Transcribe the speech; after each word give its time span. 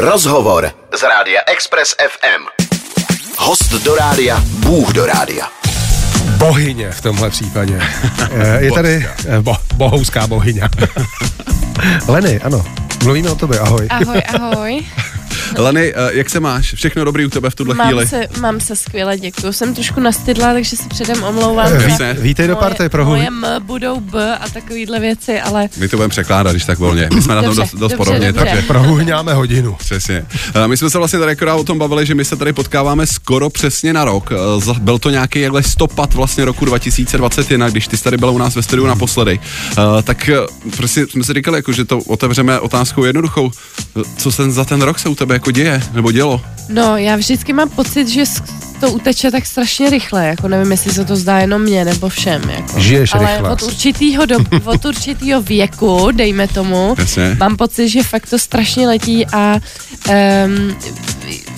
Rozhovor 0.00 0.70
z 0.98 1.02
rádia 1.02 1.40
Express 1.46 1.94
FM. 1.98 2.42
Host 3.38 3.72
do 3.72 3.94
rádia, 3.94 4.42
Bůh 4.46 4.92
do 4.92 5.06
rádia. 5.06 5.48
Bohyně 6.36 6.90
v 6.90 7.00
tomhle 7.00 7.30
případě. 7.30 7.80
Eh, 8.30 8.64
Je 8.64 8.72
tady 8.72 9.06
eh, 9.28 9.40
bo, 9.40 9.56
bohouská 9.74 10.26
bohyně. 10.26 10.62
Leny, 12.08 12.40
ano. 12.40 12.64
Mluvíme 13.04 13.30
o 13.30 13.34
tobě, 13.34 13.58
ahoj. 13.58 13.86
Ahoj, 13.90 14.22
ahoj. 14.34 14.80
Leny, 15.56 15.92
eh, 15.96 16.10
jak 16.10 16.30
se 16.30 16.40
máš? 16.40 16.74
Všechno 16.74 17.04
dobrý 17.04 17.26
u 17.26 17.30
tebe 17.30 17.50
v 17.50 17.54
tuhle 17.54 17.74
Mám 17.74 17.86
chvíli? 17.86 18.06
se, 18.08 18.26
mám 18.40 18.60
se 18.60 18.76
skvěle, 18.76 19.18
děkuju. 19.18 19.52
Jsem 19.52 19.74
trošku 19.74 20.00
nastydla, 20.00 20.52
takže 20.52 20.76
se 20.76 20.88
předem 20.88 21.22
omlouvám. 21.24 21.72
Víte- 21.86 22.16
Vítej 22.20 22.48
do 22.48 22.54
moje- 22.54 22.60
party, 22.62 22.88
prohu. 22.88 23.10
Moje 23.10 23.26
M 23.26 23.46
budou 23.62 24.00
B 24.00 24.36
a 24.36 24.48
takovýhle 24.48 25.00
věci, 25.00 25.40
ale 25.40 25.68
My 25.76 25.88
to 25.88 25.96
budeme 25.96 26.10
překládat, 26.10 26.52
když 26.52 26.64
tak 26.64 26.78
volně. 26.78 27.08
My 27.14 27.22
jsme 27.22 27.34
na 27.34 27.42
tom 27.42 27.54
Dobře, 27.56 27.60
dost, 27.62 27.70
dost 27.70 27.80
dobře, 27.80 27.96
podobně, 27.96 28.32
dobře. 28.32 28.44
takže 28.50 28.62
Prohuhňáme 28.66 29.34
hodinu. 29.34 29.74
přesně. 29.78 30.26
Eh, 30.64 30.68
My 30.68 30.76
jsme 30.76 30.90
se 30.90 30.98
vlastně 30.98 31.18
tady 31.18 31.32
akorát 31.32 31.54
o 31.54 31.64
tom 31.64 31.78
bavili, 31.78 32.06
že 32.06 32.14
my 32.14 32.24
se 32.24 32.36
tady 32.36 32.52
potkáváme 32.52 33.06
skoro 33.06 33.50
přesně 33.50 33.92
na 33.92 34.04
rok. 34.04 34.30
Eh, 34.32 34.78
Byl 34.80 34.98
to 34.98 35.10
nějaký 35.10 35.40
jakhle 35.40 35.62
stopad 35.62 36.14
vlastně 36.14 36.44
roku 36.44 36.64
2021, 36.64 37.68
když 37.70 37.86
ty 37.88 37.96
jsi 37.96 38.04
tady 38.04 38.16
byla 38.16 38.32
u 38.32 38.38
nás 38.38 38.54
ve 38.54 38.62
studiu 38.62 38.86
naposledy. 38.86 39.40
Tak 40.02 40.30
prostě 40.76 41.06
jsme 41.06 41.24
si 41.24 41.32
říkali, 41.34 41.58
jako, 41.58 41.72
že 41.72 41.84
to 41.84 41.98
otevřeme 41.98 42.60
otázkou 42.60 43.04
jednoduchou. 43.04 43.50
Co 44.16 44.32
se 44.32 44.50
za 44.50 44.64
ten 44.64 44.82
rok 44.82 44.98
se 44.98 45.08
u 45.08 45.14
tebe 45.14 45.34
jako 45.38 45.50
děje, 45.50 45.82
nebo 45.92 46.12
dělo? 46.12 46.40
no, 46.68 46.96
já 46.96 47.16
vždycky 47.16 47.52
mám 47.52 47.68
pocit, 47.68 48.08
že 48.08 48.24
to 48.80 48.90
uteče 48.90 49.30
tak 49.30 49.46
strašně 49.46 49.90
rychle, 49.90 50.26
jako 50.26 50.48
nevím, 50.48 50.70
jestli 50.70 50.92
se 50.92 51.04
to 51.04 51.16
zdá 51.16 51.38
jenom 51.38 51.62
mně 51.62 51.84
nebo 51.84 52.08
všem. 52.08 52.50
Jako. 52.50 52.80
Žiješ 52.80 53.14
Ale 53.14 53.26
rychle 53.26 53.50
od 53.50 53.62
určitýho, 53.62 54.26
do, 54.26 54.36
od 54.64 54.84
určitýho 54.84 55.42
věku, 55.42 56.10
dejme 56.12 56.48
tomu, 56.48 56.94
Jasně. 56.98 57.36
mám 57.40 57.56
pocit, 57.56 57.88
že 57.88 58.02
fakt 58.02 58.30
to 58.30 58.38
strašně 58.38 58.86
letí 58.86 59.26
a 59.26 59.60
um, 60.08 60.76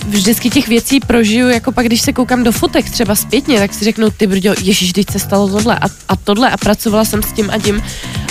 vždycky 0.07 0.49
těch 0.49 0.67
věcí 0.67 0.99
prožiju, 0.99 1.49
jako 1.49 1.71
pak, 1.71 1.85
když 1.85 2.01
se 2.01 2.13
koukám 2.13 2.43
do 2.43 2.51
fotek 2.51 2.89
třeba 2.89 3.15
zpětně, 3.15 3.59
tak 3.59 3.73
si 3.73 3.85
řeknu, 3.85 4.09
ty 4.09 4.27
brďo, 4.27 4.53
ježiš, 4.61 4.93
teď 4.93 5.11
se 5.11 5.19
stalo 5.19 5.47
tohle 5.47 5.75
a, 5.75 5.85
a 6.07 6.15
tohle 6.15 6.49
a 6.49 6.57
pracovala 6.57 7.05
jsem 7.05 7.23
s 7.23 7.31
tím 7.31 7.49
a 7.49 7.57
tím 7.57 7.83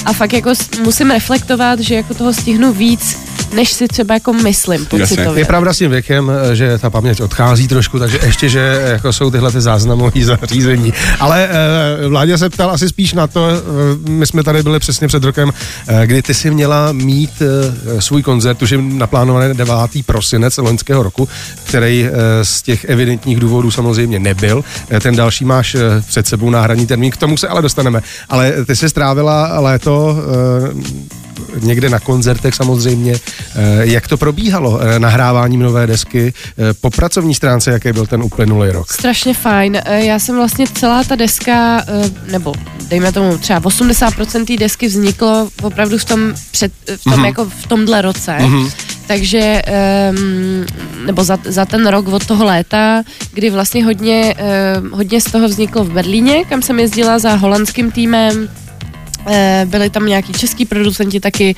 a 0.06 0.12
fakt 0.12 0.33
jako 0.33 0.53
musím 0.84 1.11
reflektovat, 1.11 1.81
že 1.81 1.95
jako 1.95 2.15
toho 2.15 2.33
stihnu 2.33 2.73
víc, 2.73 3.19
než 3.55 3.73
si 3.73 3.89
třeba 3.89 4.15
jako 4.15 4.33
myslím 4.33 4.87
pocitově. 4.87 5.41
Je 5.41 5.45
pravda 5.45 5.73
s 5.75 5.79
tím 5.79 5.91
věkem, 5.91 6.33
že 6.53 6.79
ta 6.79 6.91
paměť 6.91 7.20
odchází 7.20 7.69
trošku, 7.69 7.98
takže 7.98 8.19
ještě, 8.27 8.48
že 8.48 8.83
jako 8.87 9.12
jsou 9.12 9.31
tyhle 9.31 9.53
ty 9.53 9.61
záznamové 9.61 10.12
zařízení. 10.25 10.93
Ale 11.21 11.48
eh, 11.51 12.09
Vláďa 12.09 12.39
se 12.39 12.51
ptal 12.51 12.71
asi 12.71 12.89
spíš 12.89 13.12
na 13.12 13.27
to, 13.27 13.48
eh, 13.51 14.11
my 14.11 14.27
jsme 14.27 14.43
tady 14.43 14.62
byli 14.62 14.78
přesně 14.78 15.09
před 15.09 15.25
rokem, 15.25 15.53
eh, 15.89 16.06
kdy 16.06 16.23
ty 16.23 16.34
si 16.34 16.51
měla 16.51 16.93
mít 16.93 17.31
eh, 17.43 18.01
svůj 18.03 18.23
koncert, 18.23 18.62
už 18.62 18.71
je 18.71 18.78
naplánovaný 18.83 19.55
9. 19.55 19.75
prosinec 20.06 20.56
loňského 20.56 21.03
roku, 21.03 21.28
který 21.65 22.06
eh, 22.06 22.45
z 22.45 22.62
těch 22.62 22.84
evidentních 22.84 23.41
důvodů 23.41 23.71
samozřejmě 23.71 24.19
nebyl. 24.19 24.65
Eh, 24.91 25.01
Ten 25.01 25.17
další 25.17 25.45
máš 25.45 25.75
eh, 25.75 25.81
před 26.09 26.27
sebou 26.27 26.51
náhradní 26.51 26.87
termín, 26.87 27.11
k 27.11 27.17
tomu 27.17 27.37
se 27.37 27.48
ale 27.48 27.62
dostaneme. 27.62 28.01
Ale 28.28 28.53
ty 28.67 28.77
jsi 28.77 28.89
strávila 28.89 29.61
léto 29.61 29.90
eh, 29.99 31.61
někde 31.61 31.89
na 31.89 32.01
koncertech 32.01 32.55
samozřejmě. 32.55 33.13
Eh, 33.15 33.87
Jak 33.87 34.09
to 34.09 34.17
probíhalo 34.17 34.81
eh, 34.81 34.99
nahráváním 34.99 35.61
nové 35.61 35.87
desky 35.87 36.33
po 36.81 36.91
pracovní 36.91 37.35
stránce, 37.35 37.71
jaký 37.71 37.93
byl 37.93 38.07
ten 38.07 38.23
uplynulý 38.23 38.71
rok? 38.71 38.91
Strašně 38.93 39.35
fajn. 39.35 39.81
Já 39.89 40.19
jsem 40.19 40.37
vlastně 40.37 40.67
celá 40.75 41.05
ta 41.05 41.15
deska, 41.17 41.85
nebo 42.31 42.55
dejme 42.89 43.13
tomu 43.13 43.39
třeba 43.39 43.61
80% 43.61 44.45
té 44.45 44.57
desky 44.57 44.87
vzniklo 44.89 45.49
opravdu 45.63 45.99
v 45.99 46.05
tom, 46.05 46.21
před, 46.51 46.73
v 46.97 47.05
tom 47.05 47.13
Mhm. 47.13 47.25
jako 47.25 47.45
v 47.45 47.67
tomhle 47.67 48.03
roce. 48.03 48.37
Takže, 49.07 49.63
um, 50.11 50.67
nebo 51.07 51.25
za, 51.25 51.39
za 51.45 51.65
ten 51.65 51.87
rok 51.87 52.09
od 52.09 52.27
toho 52.27 52.45
léta, 52.45 53.03
kdy 53.35 53.51
vlastně 53.51 53.85
hodně, 53.85 54.35
uh, 54.83 54.89
hodně 54.99 55.21
z 55.21 55.25
toho 55.25 55.49
vzniklo 55.49 55.85
v 55.85 55.93
Berlíně, 55.93 56.45
kam 56.45 56.63
jsem 56.63 56.79
jezdila 56.81 57.19
za 57.19 57.34
holandským 57.34 57.91
týmem, 57.91 58.49
byli 59.64 59.91
tam 59.91 60.06
nějaký 60.06 60.32
český 60.32 60.64
producenti 60.66 61.20
taky 61.20 61.56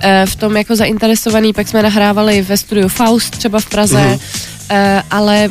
eh, 0.00 0.24
v 0.26 0.36
tom 0.36 0.56
jako 0.56 0.76
zainteresovaný, 0.76 1.52
pak 1.52 1.68
jsme 1.68 1.82
nahrávali 1.82 2.42
ve 2.42 2.56
studiu 2.56 2.88
Faust 2.88 3.30
třeba 3.30 3.60
v 3.60 3.66
Praze, 3.66 4.00
Mhm. 4.06 4.18
eh, 4.70 5.02
ale 5.10 5.50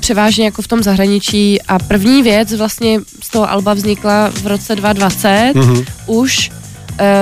převážně 0.00 0.44
jako 0.44 0.62
v 0.62 0.68
tom 0.68 0.82
zahraničí 0.82 1.62
a 1.62 1.78
první 1.78 2.22
věc 2.22 2.52
vlastně 2.52 3.00
z 3.22 3.28
toho 3.28 3.50
Alba 3.50 3.74
vznikla 3.74 4.30
v 4.34 4.46
roce 4.46 4.76
2020 4.76 5.52
Mhm. 5.54 5.84
už 6.06 6.50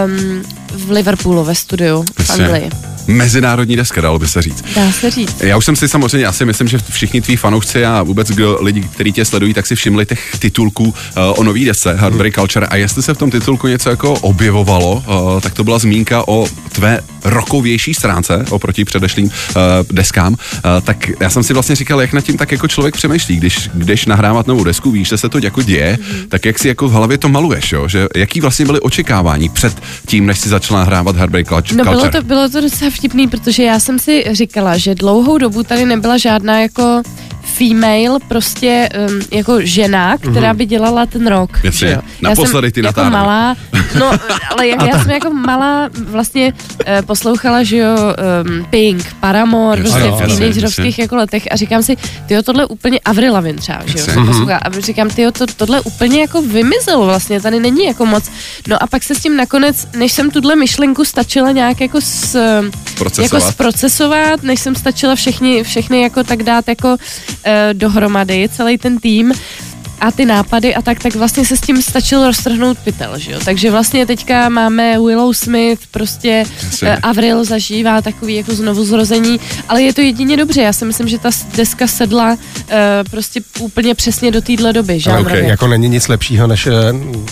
um, 0.06 0.42
v 0.74 0.90
Liverpoolu 0.90 1.44
ve 1.44 1.54
studiu 1.54 2.04
v. 2.18 2.30
Anglii. 2.30 2.70
Mezinárodní 3.08 3.76
deska, 3.76 4.00
dalo 4.00 4.19
by 4.19 4.28
se 4.28 4.42
říct. 4.42 4.64
Dá 4.76 4.92
se 4.92 5.10
říct. 5.10 5.41
Já 5.41 5.56
už 5.56 5.64
jsem 5.64 5.76
si 5.76 5.88
samozřejmě, 5.88 6.26
asi 6.26 6.44
myslím, 6.44 6.69
že 6.69 6.78
všichni 6.91 7.20
tví 7.20 7.36
fanoušci 7.36 7.84
a 7.84 8.02
vůbec 8.02 8.28
kdo, 8.28 8.58
lidi, 8.60 8.80
kteří 8.80 9.12
tě 9.12 9.24
sledují, 9.24 9.54
tak 9.54 9.66
si 9.66 9.76
všimli 9.76 10.06
těch 10.06 10.30
titulků 10.38 10.84
uh, 10.84 10.92
o 11.16 11.42
nový 11.42 11.64
desce 11.64 11.94
Heartbreak 11.94 12.34
Culture 12.34 12.66
a 12.66 12.76
jestli 12.76 13.02
se 13.02 13.14
v 13.14 13.19
tom 13.19 13.30
titulku 13.30 13.66
něco 13.66 13.91
jako 13.91 14.12
objevovalo, 14.12 14.92
uh, 14.92 15.41
tak 15.41 15.54
to 15.54 15.64
byla 15.64 15.78
zmínka 15.78 16.28
o 16.28 16.46
tvé 16.72 17.00
rokovější 17.28 17.94
stránce 17.94 18.44
oproti 18.50 18.84
předešlým 18.84 19.24
uh, 19.26 19.62
deskám, 19.90 20.32
uh, 20.32 20.38
tak 20.84 21.10
já 21.20 21.30
jsem 21.30 21.42
si 21.42 21.52
vlastně 21.54 21.76
říkal, 21.76 22.00
jak 22.00 22.12
nad 22.12 22.20
tím 22.20 22.36
tak 22.36 22.52
jako 22.52 22.68
člověk 22.68 22.94
přemýšlí, 22.94 23.36
když 23.36 23.70
když 23.74 24.06
nahrávat 24.06 24.46
novou 24.46 24.64
desku, 24.64 24.90
víš, 24.90 25.08
že 25.08 25.18
se 25.18 25.28
to 25.28 25.38
jako 25.42 25.62
děje, 25.62 25.98
tak 26.28 26.44
jak 26.44 26.58
si 26.58 26.68
jako 26.68 26.88
v 26.88 26.92
hlavě 26.92 27.18
to 27.18 27.28
maluješ, 27.28 27.72
jo? 27.72 27.88
že 27.88 28.06
jaký 28.16 28.40
vlastně 28.40 28.66
byly 28.66 28.80
očekávání 28.80 29.48
před 29.48 29.82
tím, 30.06 30.26
než 30.26 30.38
si 30.38 30.48
začala 30.48 30.80
nahrávat 30.80 31.16
Heartbreak 31.16 31.48
Culture? 31.48 31.84
No 31.84 31.90
bylo 31.90 32.08
to, 32.08 32.22
bylo 32.22 32.48
to 32.48 32.60
docela 32.60 32.90
vtipný, 32.90 33.28
protože 33.28 33.62
já 33.62 33.80
jsem 33.80 33.98
si 33.98 34.24
říkala, 34.32 34.78
že 34.78 34.94
dlouhou 34.94 35.38
dobu 35.38 35.62
tady 35.62 35.84
nebyla 35.84 36.18
žádná 36.18 36.60
jako 36.60 37.02
female, 37.48 38.19
prostě 38.28 38.88
um, 39.09 39.20
jako 39.31 39.60
žena, 39.60 40.16
která 40.19 40.54
by 40.54 40.66
dělala 40.66 41.06
ten 41.06 41.26
rok. 41.26 41.50
Mhm. 41.53 41.60
Jasně. 41.64 41.88
že 41.88 41.94
jo. 41.94 42.00
Naposledy 42.22 42.66
jsem 42.66 42.72
ty 42.72 42.86
jako 42.86 43.04
malá, 43.04 43.56
no 43.98 44.10
ale 44.50 44.69
jak 44.69 44.82
já 44.82 44.98
jsem 45.03 45.10
jako 45.10 45.31
malá 45.31 45.88
vlastně 45.92 46.53
uh, 46.53 47.06
poslouchala, 47.06 47.62
že 47.62 47.76
jo, 47.76 47.97
um, 48.44 48.64
Pink, 48.70 49.14
Paramore, 49.20 49.82
prostě 49.82 50.10
v 50.10 50.19
teenagerovských 50.19 50.98
jako 50.98 51.16
letech 51.16 51.42
a 51.50 51.56
říkám 51.56 51.82
si, 51.82 51.97
tyjo, 52.26 52.42
tohle 52.42 52.66
úplně 52.66 53.00
Avril 53.04 53.32
Lavigne 53.32 53.60
třeba, 53.60 53.81
že 53.87 53.98
jo, 53.98 54.04
jsem 54.04 54.26
poslouchala 54.26 54.58
a 54.58 54.81
říkám, 54.81 55.10
tyjo, 55.10 55.32
to, 55.32 55.47
tohle 55.47 55.81
úplně 55.81 56.20
jako 56.20 56.42
vymizelo 56.42 57.06
vlastně, 57.06 57.41
tady 57.41 57.60
není 57.60 57.84
jako 57.84 58.06
moc. 58.06 58.31
No 58.69 58.82
a 58.82 58.87
pak 58.87 59.03
se 59.03 59.14
s 59.14 59.20
tím 59.20 59.37
nakonec, 59.37 59.88
než 59.97 60.12
jsem 60.12 60.31
tuhle 60.31 60.56
myšlenku 60.56 61.04
stačila 61.04 61.50
nějak 61.50 61.81
jako 61.81 62.00
s, 62.00 62.37
Procesovat. 62.98 63.32
jako 63.32 63.53
zprocesovat, 63.53 64.42
než 64.42 64.60
jsem 64.60 64.75
stačila 64.75 65.14
všechny, 65.14 65.64
všechny 65.64 66.03
jako 66.03 66.25
tak 66.25 66.42
dát 66.42 66.69
jako 66.69 66.97
dohromady, 67.72 68.49
celý 68.49 68.78
ten 68.78 68.99
tým 68.99 69.32
a 70.00 70.10
ty 70.12 70.25
nápady 70.25 70.75
a 70.75 70.82
tak, 70.82 70.98
tak 70.98 71.14
vlastně 71.14 71.44
se 71.44 71.56
s 71.56 71.60
tím 71.60 71.82
stačil 71.82 72.26
roztrhnout 72.26 72.78
pytel, 72.78 73.19
že 73.19 73.32
jo. 73.32 73.38
Takže 73.44 73.70
vlastně 73.70 74.06
teďka 74.06 74.48
máme 74.48 74.92
Willow 74.98 75.32
Smith, 75.32 75.81
prostě 75.91 76.44
uh, 76.82 76.88
Avril 77.03 77.44
zažívá 77.44 78.03
takový 78.03 78.34
jako 78.34 78.54
znovu 78.54 78.84
zrození, 78.84 79.41
ale 79.69 79.82
je 79.82 79.92
to 79.94 80.00
jedině 80.00 80.37
dobře, 80.37 80.62
já 80.62 80.72
si 80.72 80.84
myslím, 80.84 81.08
že 81.08 81.19
ta 81.19 81.31
deska 81.56 81.87
sedla 81.87 82.32
uh, 82.32 82.38
prostě 83.10 83.41
úplně 83.58 83.94
přesně 83.94 84.31
do 84.31 84.41
téhle 84.41 84.72
doby, 84.72 84.92
Ale 84.92 85.00
žánrově. 85.00 85.42
jako 85.44 85.66
není 85.66 85.88
nic 85.88 86.08
lepšího 86.08 86.47
než 86.47 86.66
eh, 86.66 86.72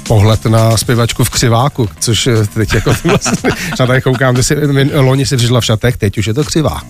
pohled 0.09 0.45
na 0.45 0.77
zpěvačku 0.77 1.25
v 1.25 1.31
křiváku, 1.31 1.89
což 2.01 2.27
eh, 2.27 2.33
teď 2.55 2.75
jako 2.75 2.93
vlastně, 3.05 3.51
já 3.81 3.87
tady 3.87 4.03
koukám, 4.03 4.35
ty 4.35 4.43
si, 4.43 4.55
loni 4.95 5.27
si 5.27 5.37
přišla 5.37 5.61
v 5.61 5.65
šatech, 5.65 5.97
teď 5.97 6.19
už 6.19 6.27
je 6.27 6.35
to 6.35 6.45
křivák. 6.45 6.85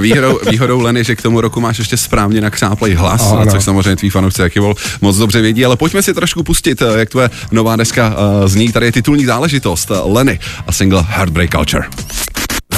Výhodou, 0.00 0.40
výhodou 0.50 0.80
Leny, 0.80 1.04
že 1.04 1.16
k 1.16 1.22
tomu 1.22 1.40
roku 1.40 1.60
máš 1.60 1.78
ještě 1.78 1.96
správně 1.96 2.40
nakřáplej 2.40 2.94
hlas, 2.94 3.22
Ano. 3.32 3.40
ano. 3.40 3.52
což 3.52 3.64
samozřejmě 3.64 3.96
tvý 3.96 4.10
fanoušci 4.10 4.42
jaký 4.42 4.58
vol 4.58 4.74
moc 5.00 5.16
dobře 5.16 5.40
vědí, 5.40 5.64
ale 5.64 5.76
pojďme 5.76 6.02
si 6.02 6.14
trošku 6.14 6.42
pustit, 6.42 6.82
eh, 6.82 6.98
jak 6.98 7.08
tvoje 7.08 7.30
nová 7.50 7.76
deska 7.76 8.08
uh, 8.08 8.48
zní. 8.48 8.72
Tady 8.72 8.86
je 8.86 8.92
titulní 8.92 9.24
záležitost 9.24 9.90
eh, 9.90 9.94
Leny 10.04 10.38
a 10.66 10.72
single 10.72 11.04
Heartbreak 11.08 11.50
Culture. 11.50 11.84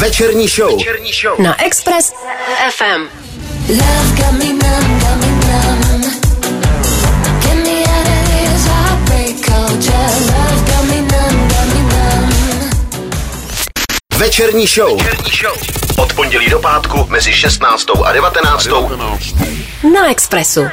Večerní 0.01 0.49
show. 0.49 0.79
Večerní 0.79 1.13
show. 1.13 1.41
Na 1.41 1.65
Express 1.65 2.13
FM. 2.77 3.03
Love 3.69 4.17
got 4.17 4.33
me 4.33 4.53
numb, 4.53 5.01
got 5.01 5.17
me 5.21 5.31
numb. 5.31 6.03
Get 7.43 7.57
me 7.65 7.85
out 7.85 8.07
of 8.07 8.23
this 8.29 8.67
heartbreak 8.67 9.37
culture. 9.43 10.09
Love 10.33 10.67
got 10.67 10.85
me 10.89 10.97
numb, 10.97 11.09
got 11.09 11.11
me 11.11 11.33
numb. 11.33 11.42
Večerní 14.23 14.67
show. 14.67 15.03
Večerní 15.03 15.31
show. 15.41 15.57
Od 15.99 16.13
pondělí 16.13 16.51
do 16.51 16.59
pátku 16.59 17.07
mezi 17.11 17.33
16. 17.33 17.87
a 18.05 18.13
19. 18.13 18.69
Na 19.95 20.11
Expressu. 20.11 20.65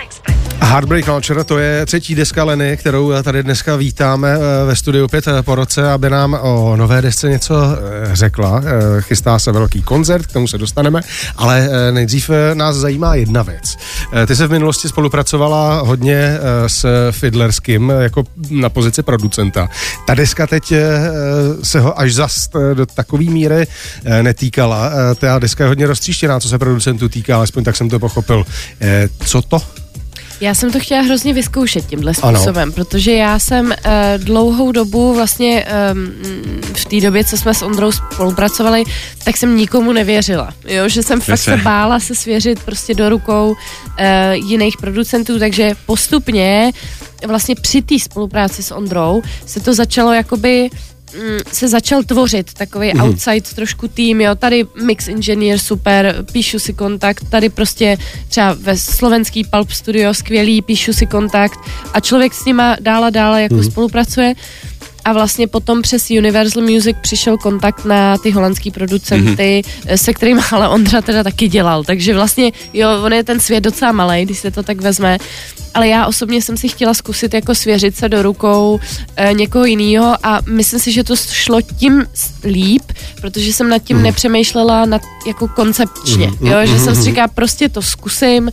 Heartbreak 0.61 1.07
Launcher, 1.07 1.43
to 1.43 1.57
je 1.57 1.85
třetí 1.85 2.15
deska 2.15 2.43
Leny, 2.43 2.77
kterou 2.77 3.13
tady 3.23 3.43
dneska 3.43 3.75
vítáme 3.75 4.35
eh, 4.35 4.65
ve 4.65 4.75
studiu 4.75 5.07
5 5.07 5.25
po 5.41 5.55
roce, 5.55 5.91
aby 5.91 6.09
nám 6.09 6.39
o 6.41 6.75
nové 6.75 7.01
desce 7.01 7.29
něco 7.29 7.55
eh, 7.55 8.15
řekla. 8.15 8.61
Eh, 8.65 9.01
Chystá 9.01 9.39
se 9.39 9.51
velký 9.51 9.81
koncert, 9.81 10.25
k 10.25 10.31
tomu 10.31 10.47
se 10.47 10.57
dostaneme, 10.57 11.01
ale 11.35 11.69
nejdřív 11.91 12.29
nás 12.53 12.75
zajímá 12.75 13.15
jedna 13.15 13.43
věc. 13.43 13.77
Ty 14.27 14.35
se 14.35 14.47
v 14.47 14.51
minulosti 14.51 14.89
spolupracovala 14.89 15.81
hodně 15.81 16.37
s 16.67 17.11
Fiddlerským 17.11 17.93
jako 17.99 18.23
na 18.49 18.69
pozici 18.69 19.03
producenta. 19.03 19.69
Ta 20.07 20.13
deska 20.13 20.47
teď 20.47 20.73
se 21.63 21.79
ho 21.79 21.99
až 21.99 22.13
zas 22.13 22.49
do 22.73 22.85
takové 22.85 23.23
míry 23.39 23.68
netýkala. 24.21 24.91
Ta 25.15 25.39
deska 25.39 25.63
je 25.63 25.68
hodně 25.68 25.88
roztříštěná, 25.88 26.39
co 26.39 26.50
se 26.50 26.59
producentů 26.59 27.09
týká, 27.09 27.36
alespoň 27.38 27.63
tak 27.63 27.75
jsem 27.75 27.89
to 27.89 28.00
pochopil. 28.00 28.45
Co 29.25 29.41
to? 29.41 29.62
Já 30.41 30.53
jsem 30.53 30.71
to 30.71 30.80
chtěla 30.80 31.01
hrozně 31.01 31.33
vyzkoušet 31.33 31.86
tímhle 31.86 32.13
způsobem, 32.13 32.63
ano. 32.63 32.71
protože 32.71 33.12
já 33.12 33.39
jsem 33.39 33.65
uh, 33.65 33.74
dlouhou 34.18 34.71
dobu 34.71 35.13
vlastně 35.13 35.65
um, 35.65 36.13
v 36.74 36.86
té 36.86 37.01
době, 37.01 37.24
co 37.24 37.38
jsme 37.38 37.53
s 37.53 37.62
Ondrou 37.62 37.91
spolupracovali, 37.91 38.83
tak 39.24 39.38
jsem 39.38 39.57
nikomu 39.57 39.94
nevěřila. 39.94 40.53
Jo, 40.68 40.89
že 40.89 41.03
jsem 41.03 41.21
fakt 41.21 41.39
se 41.39 41.57
bála 41.57 42.00
se 42.00 42.15
svěřit 42.15 42.59
prostě 42.63 42.94
do 42.94 43.09
rukou 43.09 43.50
uh, 43.50 43.56
jiných 44.31 44.77
producentů, 44.77 45.39
takže 45.39 45.75
postupně 45.85 46.71
vlastně 47.27 47.56
při 47.56 47.81
té 47.81 48.00
spolupráci 48.00 48.63
s 48.63 48.71
Ondrou 48.71 49.21
se 49.45 49.59
to 49.59 49.74
začalo 49.74 50.13
jakoby 50.13 50.69
se 51.51 51.67
začal 51.67 52.03
tvořit 52.03 52.53
takový 52.53 52.91
mm. 52.94 53.01
outside 53.01 53.41
trošku 53.56 53.88
tým, 53.88 54.21
jo, 54.21 54.35
tady 54.35 54.65
mix 54.83 55.07
engineer 55.07 55.59
super, 55.59 56.25
píšu 56.31 56.59
si 56.59 56.73
kontakt, 56.73 57.29
tady 57.29 57.50
prostě 57.50 57.97
třeba 58.27 58.56
ve 58.59 58.77
slovenský 58.77 59.44
Pulp 59.44 59.71
Studio 59.71 60.13
skvělý, 60.13 60.61
píšu 60.61 60.94
si 60.94 61.06
kontakt 61.06 61.59
a 61.94 62.00
člověk 62.00 62.33
s 62.33 62.45
nima 62.45 62.77
dál 62.79 63.03
a 63.03 63.09
dál 63.09 63.35
jako 63.35 63.56
mm. 63.56 63.63
spolupracuje 63.63 64.33
a 65.05 65.13
vlastně 65.13 65.47
potom 65.47 65.81
přes 65.81 66.09
Universal 66.09 66.63
Music 66.63 66.97
přišel 67.01 67.37
kontakt 67.37 67.85
na 67.85 68.17
ty 68.17 68.31
holandský 68.31 68.71
producenty, 68.71 69.61
mm-hmm. 69.65 69.95
se 69.95 70.13
kterými 70.13 70.41
ale 70.51 70.69
Ondra 70.69 71.01
teda 71.01 71.23
taky 71.23 71.47
dělal, 71.47 71.83
takže 71.83 72.13
vlastně 72.13 72.51
jo, 72.73 72.89
on 73.03 73.13
je 73.13 73.23
ten 73.23 73.39
svět 73.39 73.61
docela 73.61 73.91
malý, 73.91 74.25
když 74.25 74.39
se 74.39 74.51
to 74.51 74.63
tak 74.63 74.81
vezme, 74.81 75.17
ale 75.73 75.87
já 75.87 76.07
osobně 76.07 76.41
jsem 76.41 76.57
si 76.57 76.67
chtěla 76.67 76.93
zkusit 76.93 77.33
jako 77.33 77.55
svěřit 77.55 77.95
se 77.95 78.09
do 78.09 78.21
rukou 78.21 78.79
e, 79.15 79.33
někoho 79.33 79.65
jiného 79.65 80.17
a 80.23 80.39
myslím 80.49 80.79
si, 80.79 80.91
že 80.91 81.03
to 81.03 81.15
šlo 81.15 81.61
tím 81.61 82.05
líp, 82.43 82.83
protože 83.21 83.53
jsem 83.53 83.69
nad 83.69 83.79
tím 83.79 83.97
mm. 83.97 84.03
nepřemýšlela 84.03 84.85
nad, 84.85 85.01
jako 85.27 85.47
koncepčně, 85.47 86.27
mm. 86.27 86.47
jo, 86.47 86.57
že 86.65 86.73
mm. 86.73 86.79
jsem 86.79 86.95
si 86.95 87.03
říkala, 87.03 87.27
prostě 87.27 87.69
to 87.69 87.81
zkusím, 87.81 88.51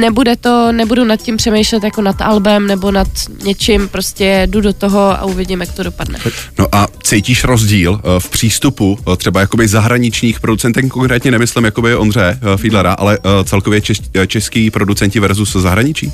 nebude 0.00 0.36
to, 0.36 0.72
nebudu 0.72 1.04
nad 1.04 1.22
tím 1.22 1.36
přemýšlet 1.36 1.84
jako 1.84 2.02
nad 2.02 2.22
albem 2.22 2.66
nebo 2.66 2.90
nad 2.90 3.08
něčím, 3.44 3.88
prostě 3.88 4.42
jdu 4.50 4.60
do 4.60 4.72
toho 4.72 5.00
a 5.00 5.24
uvidím, 5.24 5.60
jak 5.60 5.72
to 5.72 5.82
dopadne. 5.82 6.18
No 6.58 6.66
a 6.72 6.86
cítíš 7.02 7.44
rozdíl 7.44 8.00
eh, 8.00 8.20
v 8.20 8.28
přístupu 8.28 8.98
eh, 9.12 9.16
třeba 9.16 9.40
jakoby 9.40 9.68
zahraničních 9.68 10.40
producentů, 10.40 10.88
konkrétně 10.88 11.30
nemyslím 11.30 11.64
jakoby 11.64 11.96
Ondře 11.96 12.38
eh, 12.42 12.56
Fiedlera, 12.56 12.92
ale 12.92 13.18
celkově 13.44 13.80
český 14.26 14.70
producenti 14.70 15.20
versus 15.20 15.52
zahraničí? 15.52 16.12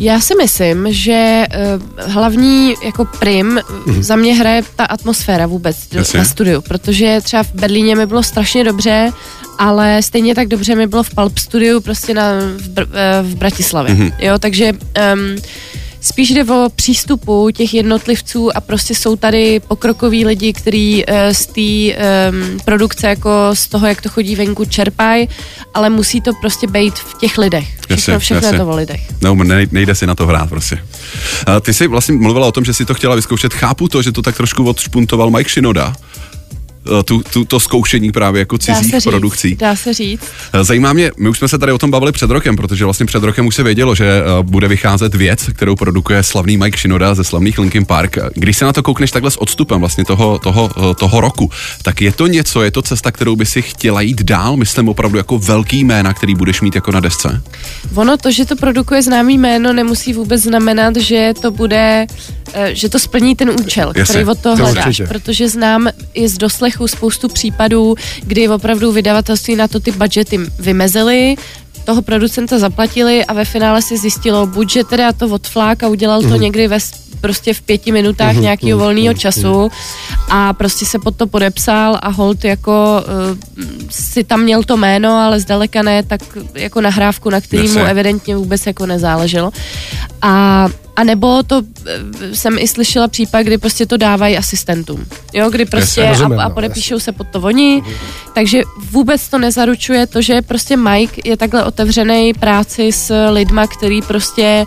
Já 0.00 0.20
si 0.20 0.34
myslím, 0.34 0.86
že 0.90 1.44
uh, 1.96 2.10
hlavní 2.12 2.74
jako 2.84 3.04
prim 3.04 3.60
mm. 3.86 4.02
za 4.02 4.16
mě 4.16 4.34
hraje 4.34 4.62
ta 4.76 4.84
atmosféra 4.84 5.46
vůbec 5.46 5.76
do, 5.92 6.02
na 6.14 6.24
studiu, 6.24 6.60
protože 6.60 7.20
třeba 7.22 7.42
v 7.42 7.54
Berlíně 7.54 7.96
mi 7.96 8.06
bylo 8.06 8.22
strašně 8.22 8.64
dobře, 8.64 9.12
ale 9.58 10.02
stejně 10.02 10.34
tak 10.34 10.48
dobře 10.48 10.74
mi 10.74 10.86
bylo 10.86 11.02
v 11.02 11.14
Pulp 11.14 11.38
Studiu 11.38 11.80
prostě 11.80 12.14
na, 12.14 12.32
v, 12.56 12.68
Br- 12.68 12.86
uh, 12.86 13.30
v 13.30 13.34
Bratislavě, 13.34 13.94
mm. 13.94 14.10
jo, 14.18 14.38
takže 14.38 14.72
um, 14.72 15.36
spíš 16.00 16.30
jde 16.30 16.44
o 16.44 16.68
přístupu 16.74 17.50
těch 17.50 17.74
jednotlivců 17.74 18.56
a 18.56 18.60
prostě 18.60 18.94
jsou 18.94 19.16
tady 19.16 19.60
pokrokoví 19.68 20.24
lidi, 20.24 20.52
kteří 20.52 21.04
uh, 21.04 21.14
z 21.32 21.46
té 21.46 21.96
um, 22.30 22.60
produkce 22.64 23.08
jako 23.08 23.30
z 23.54 23.68
toho, 23.68 23.86
jak 23.86 24.00
to 24.00 24.08
chodí 24.08 24.36
venku, 24.36 24.64
čerpají, 24.64 25.28
ale 25.74 25.90
musí 25.90 26.20
to 26.20 26.30
prostě 26.40 26.66
být 26.66 26.94
v 26.94 27.18
těch 27.18 27.38
lidech. 27.38 27.68
Všechno, 27.68 27.94
jasně, 27.94 28.18
všechno 28.18 28.46
jasně. 28.46 28.56
je 28.56 28.64
to 28.64 28.70
o 28.70 28.76
lidech. 28.76 29.00
No, 29.22 29.36
nejde 29.70 29.94
si 29.94 30.06
na 30.06 30.14
to 30.14 30.26
hrát 30.26 30.48
prostě. 30.48 30.78
Ty 31.60 31.74
jsi 31.74 31.86
vlastně 31.86 32.14
mluvila 32.14 32.46
o 32.46 32.52
tom, 32.52 32.64
že 32.64 32.74
si 32.74 32.84
to 32.84 32.94
chtěla 32.94 33.14
vyzkoušet. 33.14 33.54
Chápu 33.54 33.88
to, 33.88 34.02
že 34.02 34.12
to 34.12 34.22
tak 34.22 34.36
trošku 34.36 34.64
odšpuntoval 34.64 35.30
Mike 35.30 35.50
Shinoda, 35.50 35.94
Eh, 35.94 36.09
tu, 37.04 37.22
tu, 37.32 37.44
to 37.44 37.60
zkoušení 37.60 38.12
právě 38.12 38.38
jako 38.38 38.58
cizích 38.58 38.92
dá 38.92 39.00
produkcí. 39.04 39.56
Dá 39.56 39.76
se 39.76 39.94
říct. 39.94 40.22
Eh, 40.52 40.64
zajímá 40.64 40.92
mě, 40.92 41.10
my 41.18 41.28
už 41.28 41.38
jsme 41.38 41.48
se 41.48 41.58
tady 41.58 41.72
o 41.72 41.78
tom 41.78 41.90
bavili 41.90 42.12
před 42.12 42.30
rokem, 42.30 42.56
protože 42.56 42.84
vlastně 42.84 43.06
před 43.06 43.22
rokem 43.22 43.46
už 43.46 43.54
se 43.54 43.62
vědělo, 43.62 43.94
že 43.94 44.04
eh, 44.06 44.22
bude 44.42 44.68
vycházet 44.68 45.14
věc, 45.14 45.46
kterou 45.56 45.76
produkuje 45.76 46.22
slavný 46.22 46.56
Mike 46.56 46.78
Shinoda 46.78 47.14
ze 47.14 47.24
slavných 47.24 47.58
Linkin 47.58 47.84
Park. 47.84 48.18
Když 48.34 48.56
se 48.56 48.64
na 48.64 48.72
to 48.72 48.82
koukneš 48.82 49.10
takhle 49.10 49.30
s 49.30 49.36
odstupem 49.40 49.80
vlastně 49.80 50.04
toho, 50.04 50.38
toho, 50.38 50.70
toho 50.94 51.20
roku, 51.20 51.50
tak 51.82 52.00
je 52.00 52.12
to 52.12 52.26
něco, 52.26 52.62
je 52.62 52.70
to 52.70 52.82
cesta, 52.82 53.12
kterou 53.12 53.36
by 53.36 53.46
si 53.46 53.62
chtěla 53.62 54.00
jít 54.00 54.22
dál, 54.22 54.56
myslím 54.56 54.88
opravdu 54.88 55.16
jako 55.18 55.38
velký 55.38 55.84
jména, 55.84 56.14
který 56.14 56.34
budeš 56.34 56.60
mít 56.60 56.74
jako 56.74 56.92
na 56.92 57.00
desce? 57.00 57.42
Ono 57.94 58.16
to, 58.16 58.30
že 58.30 58.44
to 58.44 58.56
produkuje 58.56 59.02
známý 59.02 59.38
jméno, 59.38 59.72
nemusí 59.72 60.12
vůbec 60.12 60.42
znamenat, 60.42 60.96
že 60.96 61.32
to 61.42 61.50
bude, 61.50 62.06
že 62.72 62.88
to 62.88 62.98
splní 62.98 63.36
ten 63.36 63.50
účel, 63.50 63.92
Jasně, 63.96 64.12
který 64.12 64.24
od 64.24 64.38
toho 64.38 64.56
to 64.56 64.62
hledáš, 64.62 64.86
určitě. 64.86 65.06
protože 65.06 65.48
znám 65.48 65.88
i 66.14 66.28
z 66.28 66.38
doslechu 66.38 66.79
poslechu 66.80 66.96
spoustu 66.96 67.28
případů, 67.28 67.94
kdy 68.22 68.48
opravdu 68.48 68.92
vydavatelství 68.92 69.56
na 69.56 69.68
to 69.68 69.80
ty 69.80 69.92
budgety 69.92 70.38
vymezily, 70.58 71.36
toho 71.84 72.02
producenta 72.02 72.58
zaplatili 72.58 73.24
a 73.24 73.32
ve 73.32 73.44
finále 73.44 73.82
si 73.82 73.96
zjistilo, 73.96 74.46
buď 74.46 74.70
že 74.70 74.84
teda 74.84 75.12
to 75.12 75.28
odflák 75.28 75.82
a 75.82 75.88
udělal 75.88 76.22
to 76.22 76.36
mm. 76.36 76.40
někdy 76.40 76.68
ve 76.68 76.80
prostě 77.20 77.54
v 77.54 77.60
pěti 77.60 77.92
minutách 77.92 78.34
mm-hmm, 78.34 78.40
nějakého 78.40 78.78
mm, 78.78 78.84
volného 78.84 79.12
mm, 79.12 79.18
času 79.18 79.70
a 80.28 80.52
prostě 80.52 80.86
se 80.86 80.98
pod 80.98 81.16
to 81.16 81.26
podepsal 81.26 81.98
a 82.02 82.08
hold 82.08 82.44
jako 82.44 83.04
uh, 83.32 83.38
si 83.90 84.24
tam 84.24 84.40
měl 84.40 84.62
to 84.62 84.76
jméno, 84.76 85.10
ale 85.10 85.40
zdaleka 85.40 85.82
ne 85.82 86.02
tak 86.02 86.20
jako 86.54 86.80
nahrávku, 86.80 87.30
na 87.30 87.40
který 87.40 87.68
mu 87.68 87.78
evidentně 87.78 88.36
vůbec 88.36 88.66
jako 88.66 88.86
nezáleželo. 88.86 89.50
A 90.22 90.68
a 90.96 91.04
nebo 91.04 91.42
to 91.42 91.62
eh, 91.86 92.34
jsem 92.36 92.58
i 92.58 92.68
slyšela 92.68 93.08
případ, 93.08 93.42
kdy 93.42 93.58
prostě 93.58 93.86
to 93.86 93.96
dávají 93.96 94.36
asistentům. 94.36 95.06
Jo, 95.32 95.50
kdy 95.50 95.64
prostě 95.64 96.08
rozumím, 96.08 96.38
a, 96.38 96.44
a 96.44 96.48
no, 96.48 96.54
podepíšou 96.54 96.98
se 96.98 97.12
pod 97.12 97.26
to 97.28 97.40
oni. 97.40 97.82
Takže 98.34 98.62
vůbec 98.90 99.28
to 99.28 99.38
nezaručuje 99.38 100.06
to, 100.06 100.22
že 100.22 100.42
prostě 100.42 100.76
Mike 100.76 101.20
je 101.24 101.36
takhle 101.36 101.64
otevřený 101.64 102.34
práci 102.34 102.92
s 102.92 103.30
lidma, 103.30 103.66
který 103.66 104.02
prostě 104.02 104.64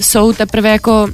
jsou 0.00 0.32
teprve 0.32 0.68
jako 0.68 1.08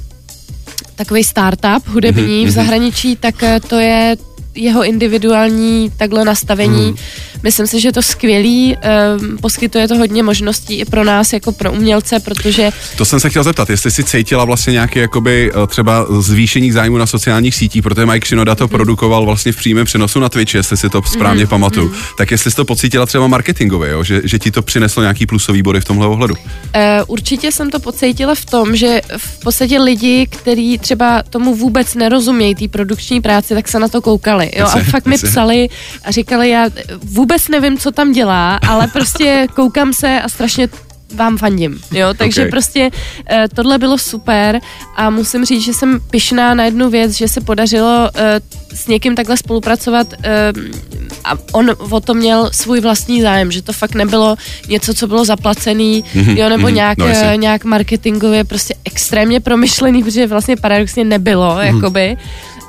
takový 0.99 1.23
startup 1.23 1.87
hudební 1.87 2.23
mm-hmm. 2.23 2.43
v 2.43 2.45
mhm. 2.45 2.51
zahraničí, 2.51 3.15
tak 3.15 3.43
eh, 3.43 3.59
to 3.59 3.79
je 3.79 4.17
jeho 4.55 4.83
individuální 4.83 5.91
takhle 5.97 6.25
nastavení. 6.25 6.91
Mm. 6.91 6.97
Myslím 7.43 7.67
si, 7.67 7.79
že 7.79 7.87
je 7.87 7.93
to 7.93 8.01
skvělý, 8.01 8.77
um, 9.19 9.37
poskytuje 9.37 9.87
to 9.87 9.97
hodně 9.97 10.23
možností 10.23 10.79
i 10.79 10.85
pro 10.85 11.03
nás 11.03 11.33
jako 11.33 11.51
pro 11.51 11.71
umělce, 11.71 12.19
protože... 12.19 12.69
To 12.97 13.05
jsem 13.05 13.19
se 13.19 13.29
chtěl 13.29 13.43
zeptat, 13.43 13.69
jestli 13.69 13.91
si 13.91 14.03
cítila 14.03 14.45
vlastně 14.45 14.73
nějaký 14.73 14.99
jakoby 14.99 15.51
eh, 15.51 15.67
třeba 15.67 16.05
zvýšení 16.19 16.71
zájmu 16.71 16.97
na 16.97 17.05
sociálních 17.05 17.55
sítích, 17.55 17.83
protože 17.83 18.05
Mike 18.05 18.27
Shinoda 18.27 18.55
to 18.55 18.63
mm. 18.63 18.69
produkoval 18.69 19.25
vlastně 19.25 19.51
v 19.51 19.55
přímém 19.55 19.85
přenosu 19.85 20.19
na 20.19 20.29
Twitch, 20.29 20.53
jestli 20.53 20.77
si 20.77 20.89
to 20.89 21.01
správně 21.01 21.43
mm. 21.43 21.49
pamatuju. 21.49 21.87
Mm. 21.87 21.95
Tak 22.17 22.31
jestli 22.31 22.51
jsi 22.51 22.55
to 22.55 22.65
pocítila 22.65 23.05
třeba 23.05 23.27
marketingově, 23.27 23.91
jo? 23.91 24.03
Že, 24.03 24.21
že 24.23 24.39
ti 24.39 24.51
to 24.51 24.61
přineslo 24.61 25.01
nějaký 25.01 25.25
plusový 25.25 25.61
body 25.61 25.81
v 25.81 25.85
tomhle 25.85 26.07
ohledu? 26.07 26.33
Uh, 26.33 26.41
určitě 27.07 27.51
jsem 27.51 27.69
to 27.69 27.79
pocítila 27.79 28.35
v 28.35 28.45
tom, 28.45 28.75
že 28.75 29.01
v 29.17 29.39
podstatě 29.39 29.79
lidi, 29.79 30.27
kteří 30.31 30.77
třeba 30.77 31.23
tomu 31.29 31.55
vůbec 31.55 31.95
nerozumějí, 31.95 32.55
té 32.55 32.67
produkční 32.67 33.21
práci, 33.21 33.53
tak 33.53 33.67
se 33.67 33.79
na 33.79 33.87
to 33.87 34.01
koukali. 34.01 34.51
Jo? 34.55 34.65
A 34.65 34.79
fakt 34.79 35.05
mi 35.05 35.17
psali 35.17 35.69
a 36.03 36.11
říkali, 36.11 36.49
já 36.49 36.69
vůbec 37.03 37.28
nevím, 37.49 37.77
co 37.77 37.91
tam 37.91 38.11
dělá, 38.11 38.59
ale 38.67 38.87
prostě 38.87 39.47
koukám 39.55 39.93
se 39.93 40.21
a 40.21 40.29
strašně 40.29 40.69
vám 41.15 41.37
fandím, 41.37 41.79
jo, 41.91 42.13
takže 42.17 42.41
okay. 42.41 42.51
prostě 42.51 42.89
uh, 42.91 43.37
tohle 43.55 43.77
bylo 43.77 43.97
super 43.97 44.59
a 44.95 45.09
musím 45.09 45.45
říct, 45.45 45.63
že 45.63 45.73
jsem 45.73 45.99
pyšná 46.09 46.53
na 46.53 46.65
jednu 46.65 46.89
věc, 46.89 47.11
že 47.11 47.27
se 47.27 47.41
podařilo 47.41 48.09
uh, 48.15 48.21
s 48.73 48.87
někým 48.87 49.15
takhle 49.15 49.37
spolupracovat 49.37 50.07
uh, 50.13 50.63
a 51.23 51.37
on 51.51 51.71
o 51.89 51.99
to 51.99 52.13
měl 52.13 52.49
svůj 52.53 52.79
vlastní 52.79 53.21
zájem, 53.21 53.51
že 53.51 53.61
to 53.61 53.73
fakt 53.73 53.95
nebylo 53.95 54.35
něco, 54.67 54.93
co 54.93 55.07
bylo 55.07 55.25
zaplacený, 55.25 56.03
mm-hmm, 56.03 56.37
jo, 56.37 56.49
nebo 56.49 56.67
mm-hmm, 56.67 56.73
nějak, 56.73 56.97
no, 56.97 57.05
uh, 57.05 57.37
nějak 57.37 57.65
marketingově 57.65 58.43
prostě 58.43 58.75
extrémně 58.85 59.39
promyšlený, 59.39 60.03
protože 60.03 60.27
vlastně 60.27 60.55
paradoxně 60.55 61.05
nebylo, 61.05 61.55
mm-hmm. 61.55 61.75
jakoby 61.75 62.17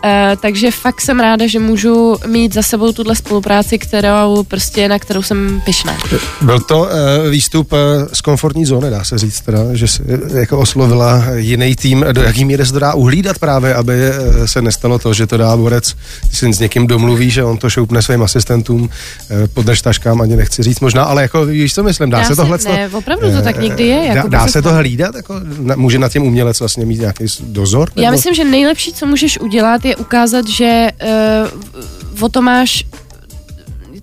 Uh, 0.05 0.11
takže 0.41 0.71
fakt 0.71 1.01
jsem 1.01 1.21
ráda, 1.21 1.47
že 1.47 1.59
můžu 1.59 2.17
mít 2.27 2.55
za 2.55 2.63
sebou 2.63 2.93
tuhle 2.93 3.17
spolupráci, 3.17 3.79
kterou 3.79 4.45
prostě, 4.49 4.89
na 4.89 4.99
kterou 4.99 5.23
jsem 5.23 5.63
pyšná. 5.65 5.99
Byl 6.41 6.61
to 6.61 6.79
uh, 6.81 6.89
výstup 7.31 7.73
uh, 7.73 7.79
z 8.13 8.21
komfortní 8.21 8.65
zóny, 8.65 8.91
dá 8.91 9.05
se 9.05 9.19
říct, 9.19 9.41
teda, 9.41 9.59
že 9.73 9.89
jsi 9.89 10.03
jako 10.35 10.59
oslovila 10.59 11.25
jiný 11.35 11.77
tým, 11.77 12.05
do 12.13 12.23
jaký 12.23 12.45
míry 12.45 12.67
se 12.67 12.73
to 12.73 12.79
dá 12.79 12.95
uhlídat 12.95 13.39
právě, 13.39 13.75
aby 13.75 13.95
se 14.45 14.63
nestalo 14.63 14.99
to, 14.99 15.15
že 15.15 15.27
to 15.27 15.37
dá 15.37 15.57
borec, 15.57 15.95
když 16.27 16.39
si 16.39 16.53
s 16.53 16.59
někým 16.61 16.87
domluví, 16.87 17.31
že 17.31 17.45
on 17.45 17.57
to 17.57 17.71
šoupne 17.71 18.03
svým 18.03 18.23
asistentům, 18.23 18.83
uh, 18.83 18.89
podrž 19.55 19.83
taškám, 19.83 20.21
ani 20.21 20.37
nechci 20.37 20.63
říct 20.63 20.81
možná, 20.81 21.05
ale 21.05 21.23
jako 21.23 21.47
víš, 21.47 21.75
co 21.75 21.83
myslím, 21.83 22.11
dá, 22.11 22.19
Dá 22.19 22.25
se 22.25 22.35
se- 22.35 22.37
tohle 22.43 22.59
ne, 22.65 22.89
opravdu 22.93 23.33
to 23.33 23.43
tak 23.43 23.61
někdy 23.61 23.87
je, 23.87 24.09
Dá, 24.09 24.15
jako 24.15 24.29
dá 24.29 24.43
bez 24.45 24.53
se 24.53 24.63
to 24.63 24.73
hlídat? 24.73 25.15
Jako, 25.15 25.35
na, 25.59 25.77
může 25.77 25.99
nad 25.99 26.13
tím 26.13 26.23
umělec 26.23 26.61
vlastně 26.61 26.87
mít 26.87 27.01
nějaký 27.01 27.25
dozor? 27.41 27.91
Já 27.97 28.03
nebo- 28.03 28.13
myslím, 28.13 28.35
že 28.35 28.45
nejlepší, 28.45 28.93
co 28.93 29.07
můžeš 29.07 29.39
udělat, 29.41 29.85
je 29.85 29.90
ukázat, 29.97 30.49
že 30.49 30.89
uh, 32.15 32.23
o 32.25 32.29
to 32.29 32.43
máš 32.43 32.85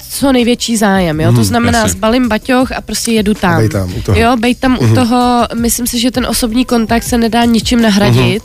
co 0.10 0.32
největší 0.32 0.78
zájem, 0.78 1.20
jo? 1.20 1.34
to 1.34 1.44
znamená, 1.44 1.80
jasně. 1.80 1.92
zbalím 1.92 2.30
baťoch 2.30 2.72
a 2.72 2.82
prostě 2.82 3.12
jedu 3.12 3.34
tam. 3.34 3.52
Mhm, 3.52 3.60
bej 3.60 3.70
tam 3.70 3.94
u 3.98 4.02
toho. 4.02 4.20
Jo, 4.20 4.36
bej 4.38 4.56
tam 4.56 4.78
u 4.82 4.96
toho, 4.96 5.48
myslím 5.54 5.88
si, 5.88 6.00
že 6.00 6.12
ten 6.12 6.26
osobní 6.26 6.66
kontakt 6.66 7.04
se 7.04 7.18
nedá 7.18 7.46
ničím 7.46 7.82
nahradit. 7.82 8.44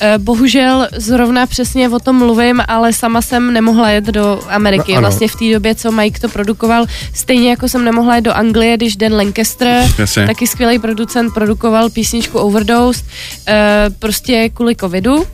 Eh, 0.00 0.18
Bohužel 0.18 0.88
zrovna 0.96 1.46
přesně 1.46 1.88
o 1.88 1.98
tom 1.98 2.16
mluvím, 2.16 2.62
ale 2.68 2.92
sama 2.92 3.22
jsem 3.22 3.52
nemohla 3.52 3.90
jet 3.90 4.04
do 4.04 4.40
Ameriky. 4.48 4.92
No, 4.92 4.98
ano. 4.98 5.08
vlastně 5.08 5.28
v 5.28 5.36
té 5.36 5.52
době, 5.52 5.74
co 5.74 5.92
Mike 5.92 6.20
to 6.20 6.28
produkoval, 6.28 6.86
stejně 7.14 7.50
jako 7.50 7.68
jsem 7.68 7.84
nemohla 7.84 8.14
jet 8.14 8.24
do 8.24 8.32
Anglie, 8.32 8.76
když 8.76 8.96
Dan 8.96 9.14
Lancaster, 9.14 9.84
Jasně. 9.98 10.26
taky 10.26 10.46
skvělý 10.46 10.78
producent, 10.78 11.34
produkoval 11.34 11.90
písničku 11.90 12.38
Overdose, 12.38 13.04
eh, 13.48 13.90
prostě 13.98 14.48
kvůli 14.48 14.76
covidu. 14.76 15.26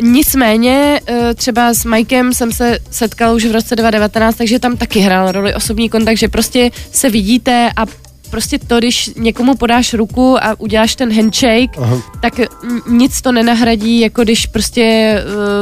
Nicméně 0.00 1.00
eh, 1.06 1.34
třeba 1.34 1.74
s 1.74 1.84
Mikem 1.84 2.34
jsem 2.34 2.52
se 2.52 2.78
setkala 2.90 3.32
už 3.32 3.44
v 3.44 3.52
roce 3.52 3.76
2019, 3.76 4.36
takže 4.36 4.58
tam 4.58 4.76
taky 4.76 5.00
hrál 5.00 5.32
roli 5.32 5.54
osobní 5.54 5.88
kontakt, 5.88 6.16
že 6.16 6.28
prostě 6.28 6.70
se 6.92 7.10
vidíte 7.10 7.70
a 7.76 7.86
prostě 8.30 8.58
to, 8.58 8.78
když 8.78 9.10
někomu 9.16 9.54
podáš 9.54 9.94
ruku 9.94 10.44
a 10.44 10.60
uděláš 10.60 10.96
ten 10.96 11.14
handshake, 11.14 11.78
Aha. 11.78 12.02
tak 12.20 12.34
nic 12.88 13.22
to 13.22 13.32
nenahradí, 13.32 14.00
jako 14.00 14.22
když 14.22 14.46
prostě 14.46 15.16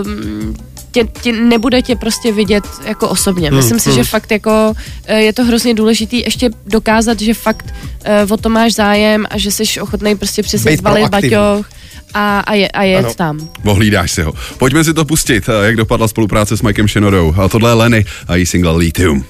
um, 0.04 0.56
tě, 0.92 1.04
tě, 1.22 1.32
nebude 1.32 1.82
tě 1.82 1.96
prostě 1.96 2.32
vidět 2.32 2.64
jako 2.84 3.08
osobně. 3.08 3.50
Myslím 3.50 3.80
si, 3.80 3.92
že 3.92 4.04
fakt 4.04 4.30
jako 4.30 4.74
eh, 5.06 5.20
je 5.20 5.32
to 5.32 5.44
hrozně 5.44 5.74
důležitý 5.74 6.20
ještě 6.20 6.50
dokázat, 6.66 7.20
že 7.20 7.34
fakt 7.34 7.74
eh, 8.04 8.26
o 8.30 8.36
to 8.36 8.48
máš 8.48 8.72
zájem 8.74 9.26
a 9.30 9.38
že 9.38 9.50
jsi 9.50 9.80
ochotný 9.80 10.16
prostě 10.16 10.42
přesně 10.42 10.76
zbalit 10.76 11.08
proaktivní. 11.08 11.36
baťoch 11.36 11.70
a, 12.14 12.40
a, 12.40 12.54
je, 12.54 12.68
a 12.68 12.82
jet 12.82 13.04
Ano. 13.04 13.14
tam. 13.14 13.50
Ohlídáš 13.64 14.12
si 14.12 14.22
ho. 14.22 14.32
Pojďme 14.58 14.84
si 14.84 14.94
to 14.94 15.04
pustit, 15.04 15.48
eh, 15.48 15.66
jak 15.66 15.76
dopadla 15.76 16.08
spolupráce 16.08 16.56
s 16.56 16.62
Mikem 16.62 16.88
Shinodou. 16.88 17.34
A 17.42 17.48
tohle 17.48 17.70
je 17.70 17.74
Lenny 17.74 18.04
a 18.28 18.36
její 18.36 18.46
single 18.46 18.76
Lithium. 18.76 19.24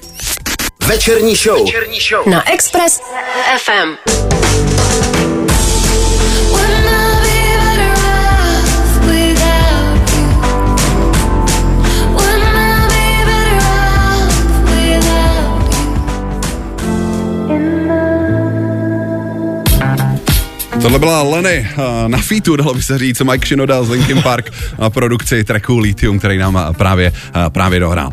Večerní 0.87 1.37
show. 1.37 1.65
Večerní 1.67 1.99
show. 2.01 2.27
Na 2.29 2.53
Express 2.53 3.01
FM. 3.59 3.97
Wouldn't 6.53 7.30
Tohle 20.83 20.99
byla 20.99 21.23
Lenny 21.23 21.69
eh, 21.71 22.09
na 22.09 22.19
featu, 22.19 22.57
dalo 22.57 22.75
by 22.75 22.83
se 22.83 22.99
říct, 22.99 23.21
Mike 23.21 23.47
Shinoda 23.47 23.83
z 23.83 23.91
Linkin 23.91 24.23
Park 24.23 24.53
na 24.79 24.91
produkci 24.91 25.45
tracku 25.45 25.79
Lithium, 25.79 26.19
který 26.19 26.39
nám 26.39 26.57
eh, 26.57 26.73
právě, 26.73 27.13
eh, 27.35 27.51
právě 27.51 27.81
dohrál. 27.81 28.13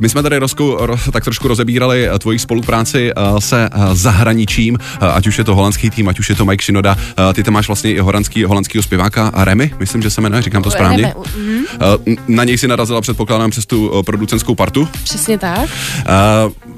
My 0.00 0.08
jsme 0.08 0.22
tady 0.22 0.38
rozku, 0.38 0.76
roz, 0.80 1.00
tak 1.12 1.24
trošku 1.24 1.48
rozebírali 1.48 2.08
tvoji 2.18 2.38
spolupráci 2.38 3.12
se 3.38 3.68
zahraničím, 3.92 4.78
ať 5.00 5.26
už 5.26 5.38
je 5.38 5.44
to 5.44 5.54
holandský 5.54 5.90
tým, 5.90 6.08
ať 6.08 6.18
už 6.18 6.28
je 6.28 6.34
to 6.34 6.44
Mike 6.44 6.64
Shinoda. 6.64 6.96
Ty 7.32 7.42
tam 7.42 7.54
máš 7.54 7.66
vlastně 7.66 7.92
i 7.92 7.98
holandský, 7.98 8.44
holandskýho 8.44 8.82
zpěváka 8.82 9.32
Remy, 9.34 9.70
myslím, 9.78 10.02
že 10.02 10.10
se 10.10 10.20
jmenuje, 10.20 10.42
říkám 10.42 10.62
to 10.62 10.70
správně. 10.70 11.14
Mhm. 11.36 12.16
Na 12.28 12.44
něj 12.44 12.58
si 12.58 12.68
narazila, 12.68 13.00
předpokládám, 13.00 13.50
přes 13.50 13.66
tu 13.66 14.02
producentskou 14.06 14.54
partu. 14.54 14.88
Přesně 15.04 15.38
tak. 15.38 15.70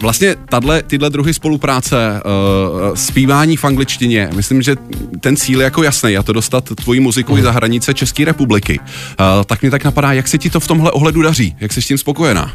Vlastně 0.00 0.36
tahle, 0.48 0.82
tyhle 0.82 1.10
druhy 1.10 1.34
spolupráce, 1.34 2.22
zpívání 2.94 3.56
v 3.56 3.64
angličtině, 3.64 4.30
myslím, 4.34 4.62
že 4.62 4.76
ten 5.20 5.36
cíl 5.36 5.60
je 5.60 5.64
jako 5.64 5.82
jasný, 5.82 6.16
a 6.16 6.22
to 6.22 6.32
dostat 6.32 6.64
tvoji 6.64 7.00
muziku 7.00 7.38
i 7.38 7.42
za 7.42 7.50
hranice 7.50 7.94
České 7.94 8.24
republiky. 8.24 8.80
Uh, 8.80 9.44
tak 9.46 9.62
mě 9.62 9.70
tak 9.70 9.84
napadá, 9.84 10.12
jak 10.12 10.28
se 10.28 10.38
ti 10.38 10.50
to 10.50 10.60
v 10.60 10.66
tomhle 10.66 10.90
ohledu 10.90 11.22
daří, 11.22 11.56
jak 11.60 11.72
jsi 11.72 11.82
s 11.82 11.86
tím 11.86 11.98
spokojená? 11.98 12.52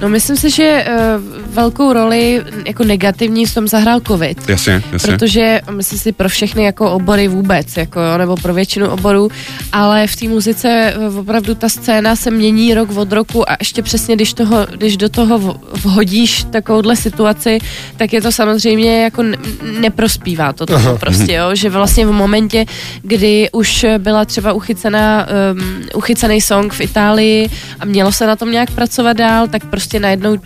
No 0.00 0.08
myslím 0.08 0.36
si, 0.36 0.50
že 0.50 0.86
uh, 0.88 1.54
velkou 1.54 1.92
roli 1.92 2.42
jako 2.66 2.84
negativní 2.84 3.46
v 3.46 3.54
tom 3.54 3.68
zahrál 3.68 4.00
covid. 4.00 4.48
Jasně, 4.48 4.82
jasně. 4.92 5.12
Protože 5.12 5.60
myslím 5.70 5.98
si 5.98 6.12
pro 6.12 6.28
všechny 6.28 6.64
jako 6.64 6.90
obory 6.90 7.28
vůbec, 7.28 7.76
jako, 7.76 8.00
nebo 8.18 8.36
pro 8.36 8.54
většinu 8.54 8.88
oborů, 8.88 9.30
ale 9.72 10.06
v 10.06 10.16
té 10.16 10.28
muzice 10.28 10.68
eh, 10.68 11.18
opravdu 11.18 11.54
ta 11.54 11.68
scéna 11.68 12.16
se 12.16 12.30
mění 12.30 12.74
rok 12.74 12.96
od 12.96 13.12
roku 13.12 13.50
a 13.50 13.56
ještě 13.60 13.82
přesně, 13.82 14.16
když, 14.16 14.32
toho, 14.32 14.66
když 14.76 14.96
do 14.96 15.08
toho 15.08 15.56
vhodíš 15.82 16.44
takovouhle 16.50 16.96
situaci, 16.96 17.58
tak 17.96 18.12
je 18.12 18.22
to 18.22 18.32
samozřejmě 18.32 19.02
jako 19.02 19.22
ne- 19.22 19.36
neprospívá 19.80 20.52
to 20.52 20.66
tomu 20.66 20.98
prostě, 20.98 21.32
jo, 21.32 21.54
že 21.54 21.70
vlastně 21.70 21.91
v 22.00 22.12
momentě, 22.12 22.64
kdy 23.02 23.48
už 23.52 23.86
byla 23.98 24.24
třeba 24.24 24.52
uchycená, 24.52 25.26
um, 25.52 25.82
uchycený 25.94 26.40
song 26.40 26.72
v 26.72 26.80
Itálii 26.80 27.50
a 27.80 27.84
mělo 27.84 28.12
se 28.12 28.26
na 28.26 28.36
tom 28.36 28.52
nějak 28.52 28.70
pracovat 28.70 29.16
dál, 29.16 29.48
tak 29.48 29.64
prostě 29.64 30.00
najednou 30.00 30.36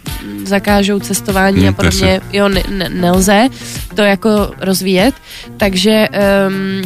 zakážou 0.44 0.98
cestování 0.98 1.58
Hmm, 1.58 1.68
a 1.68 1.72
podobně, 1.72 2.20
jo, 2.32 2.48
ne, 2.48 2.62
ne, 2.68 2.88
nelze 2.88 3.48
to 3.94 4.02
jako 4.02 4.50
rozvíjet, 4.60 5.14
takže 5.56 6.08
um, 6.48 6.82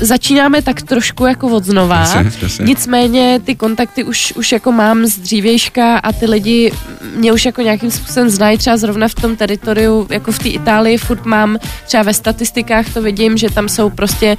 začínáme 0.00 0.62
tak 0.62 0.82
trošku 0.82 1.26
jako 1.26 1.48
od 1.48 1.64
znova, 1.64 1.96
Jasně, 2.00 2.32
jasně. 2.42 2.64
nicméně 2.64 3.40
ty 3.44 3.54
kontakty 3.54 4.04
už, 4.04 4.32
už 4.36 4.52
jako 4.52 4.72
mám 4.72 5.06
z 5.06 5.18
dřívějška 5.18 5.98
a 5.98 6.12
ty 6.12 6.26
lidi 6.26 6.72
mě 7.16 7.32
už 7.32 7.44
jako 7.44 7.62
nějakým 7.62 7.90
způsobem 7.90 8.30
znají, 8.30 8.58
třeba 8.58 8.76
zrovna 8.76 9.08
v 9.08 9.14
tom 9.14 9.36
teritoriu, 9.36 10.06
jako 10.10 10.32
v 10.32 10.38
té 10.38 10.48
Itálii, 10.48 10.98
furt 10.98 11.24
mám, 11.24 11.58
třeba 11.86 12.02
ve 12.02 12.14
statistikách 12.14 12.94
to 12.94 13.02
vidím, 13.02 13.36
že 13.36 13.50
tam 13.50 13.68
jsou 13.68 13.90
prostě, 13.90 14.36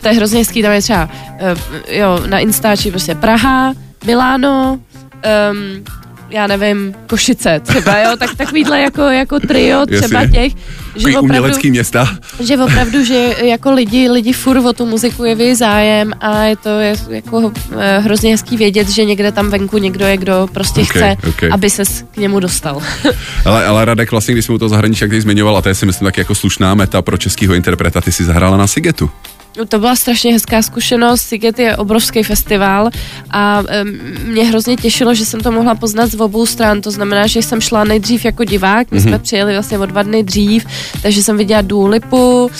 to 0.00 0.08
je 0.08 0.14
hrozně 0.14 0.38
hezký, 0.38 0.62
tam 0.62 0.72
je 0.72 0.82
třeba, 0.82 1.04
uh, 1.04 1.58
jo, 1.88 2.20
na 2.26 2.38
Instači 2.38 2.90
prostě 2.90 3.14
Praha, 3.14 3.72
Miláno, 4.06 4.78
um, 5.52 5.84
já 6.34 6.46
nevím, 6.46 6.94
Košice 7.06 7.60
třeba, 7.60 7.98
jo, 7.98 8.16
tak 8.18 8.34
takovýhle 8.36 8.80
jako, 8.80 9.02
jako 9.02 9.40
trio 9.40 9.86
třeba 9.86 10.20
Jasně. 10.20 10.40
těch, 10.40 10.52
že 10.96 11.06
opravdu, 11.06 11.24
umělecký 11.24 11.70
města. 11.70 12.08
že 12.40 12.58
opravdu, 12.58 13.04
že 13.04 13.34
jako 13.42 13.72
lidi, 13.72 14.10
lidi 14.10 14.32
furt 14.32 14.64
o 14.66 14.72
tu 14.72 14.86
muziku 14.86 15.24
jeví 15.24 15.54
zájem 15.54 16.12
a 16.20 16.42
je 16.42 16.56
to 16.56 16.68
je, 16.68 16.94
jako 17.08 17.52
eh, 17.78 17.98
hrozně 17.98 18.30
hezký 18.30 18.56
vědět, 18.56 18.88
že 18.88 19.04
někde 19.04 19.32
tam 19.32 19.50
venku 19.50 19.78
někdo 19.78 20.06
je, 20.06 20.16
kdo 20.16 20.48
prostě 20.52 20.80
Ok, 20.80 20.88
chce, 20.88 21.16
ok. 21.28 21.42
aby 21.52 21.70
se 21.70 21.82
k 22.14 22.16
němu 22.16 22.40
dostal. 22.40 22.82
Ale, 23.44 23.66
ale 23.66 23.84
Radek, 23.84 24.10
vlastně, 24.10 24.34
když 24.34 24.44
jsme 24.44 24.54
u 24.54 24.58
toho 24.58 24.68
zahraničí, 24.68 25.04
jak 25.04 25.10
ty 25.10 25.20
zmiňoval, 25.20 25.56
a 25.56 25.62
to 25.62 25.68
je 25.68 25.74
si 25.74 25.86
myslím 25.86 26.06
tak 26.06 26.18
jako 26.18 26.34
slušná 26.34 26.74
meta 26.74 27.02
pro 27.02 27.16
českého 27.16 27.54
interpreta, 27.54 28.00
ty 28.00 28.12
si 28.12 28.24
zahrála 28.24 28.56
na 28.56 28.66
Sigetu. 28.66 29.10
To 29.68 29.78
byla 29.78 29.96
strašně 29.96 30.32
hezká 30.32 30.62
zkušenost. 30.62 31.22
Siget 31.22 31.58
je 31.58 31.76
obrovský 31.76 32.22
festival 32.22 32.90
a 33.30 33.62
mě 34.24 34.44
hrozně 34.44 34.76
těšilo, 34.76 35.14
že 35.14 35.24
jsem 35.26 35.40
to 35.40 35.52
mohla 35.52 35.74
poznat 35.74 36.10
z 36.10 36.20
obou 36.20 36.46
stran. 36.46 36.80
To 36.80 36.90
znamená, 36.90 37.26
že 37.26 37.42
jsem 37.42 37.60
šla 37.60 37.84
nejdřív 37.84 38.24
jako 38.24 38.44
divák, 38.44 38.90
my 38.90 39.00
jsme 39.00 39.18
přijeli 39.18 39.52
vlastně 39.52 39.78
o 39.78 39.86
dva 39.86 40.02
dny 40.02 40.22
dřív, 40.22 40.66
takže 41.02 41.22
jsem 41.22 41.36
viděla 41.36 41.62
Dua 41.62 41.88
Lipu. 41.88 42.42
Um, 42.44 42.50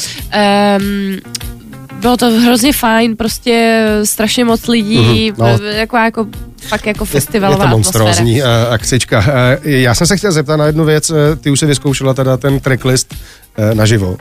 bylo 2.00 2.16
to 2.16 2.26
hrozně 2.30 2.72
fajn, 2.72 3.16
prostě 3.16 3.84
strašně 4.04 4.44
moc 4.44 4.66
lidí, 4.68 5.30
Mhm, 5.32 5.40
no. 5.60 5.64
jako, 5.66 5.96
jako 5.96 6.26
fakt 6.60 6.86
jako 6.86 7.04
Je 7.04 7.06
festivalová 7.06 7.64
to 7.64 7.70
atmosféra. 7.70 8.04
monstrózní 8.04 8.42
uh, 8.42 8.48
akcička. 8.70 9.18
Uh, 9.18 9.70
já 9.70 9.94
jsem 9.94 10.06
se 10.06 10.16
chtěl 10.16 10.32
zeptat 10.32 10.56
na 10.56 10.66
jednu 10.66 10.84
věc. 10.84 11.10
Uh, 11.10 11.16
ty 11.40 11.50
už 11.50 11.58
si 11.60 11.66
vyzkoušela 11.66 12.14
teda 12.14 12.36
ten 12.36 12.60
tracklist 12.60 13.14
uh, 13.14 13.74
naživo. 13.74 14.16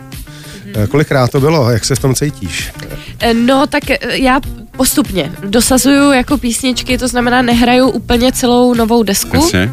Uh, 0.77 0.85
kolikrát 0.85 1.31
to 1.31 1.39
bylo? 1.39 1.71
Jak 1.71 1.85
se 1.85 1.95
v 1.95 1.99
tom 1.99 2.15
cítíš? 2.15 2.71
Eh, 3.19 3.33
No, 3.33 3.67
tak 3.67 3.89
eh, 3.89 3.97
já 4.11 4.39
postupně 4.77 5.31
dosazuju 5.47 6.11
jako 6.11 6.37
písničky, 6.37 6.97
to 6.97 7.07
znamená 7.07 7.41
nehraju 7.41 7.89
úplně 7.89 8.31
celou 8.31 8.73
novou 8.73 9.03
desku, 9.03 9.35
Jasně. 9.35 9.71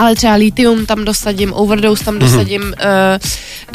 Ale 0.00 0.14
třeba 0.14 0.34
Lithium 0.34 0.86
tam 0.86 1.04
dosadím, 1.04 1.52
Overdose 1.52 2.04
tam 2.04 2.18
dosadím, 2.18 2.62
uh, 2.62 2.70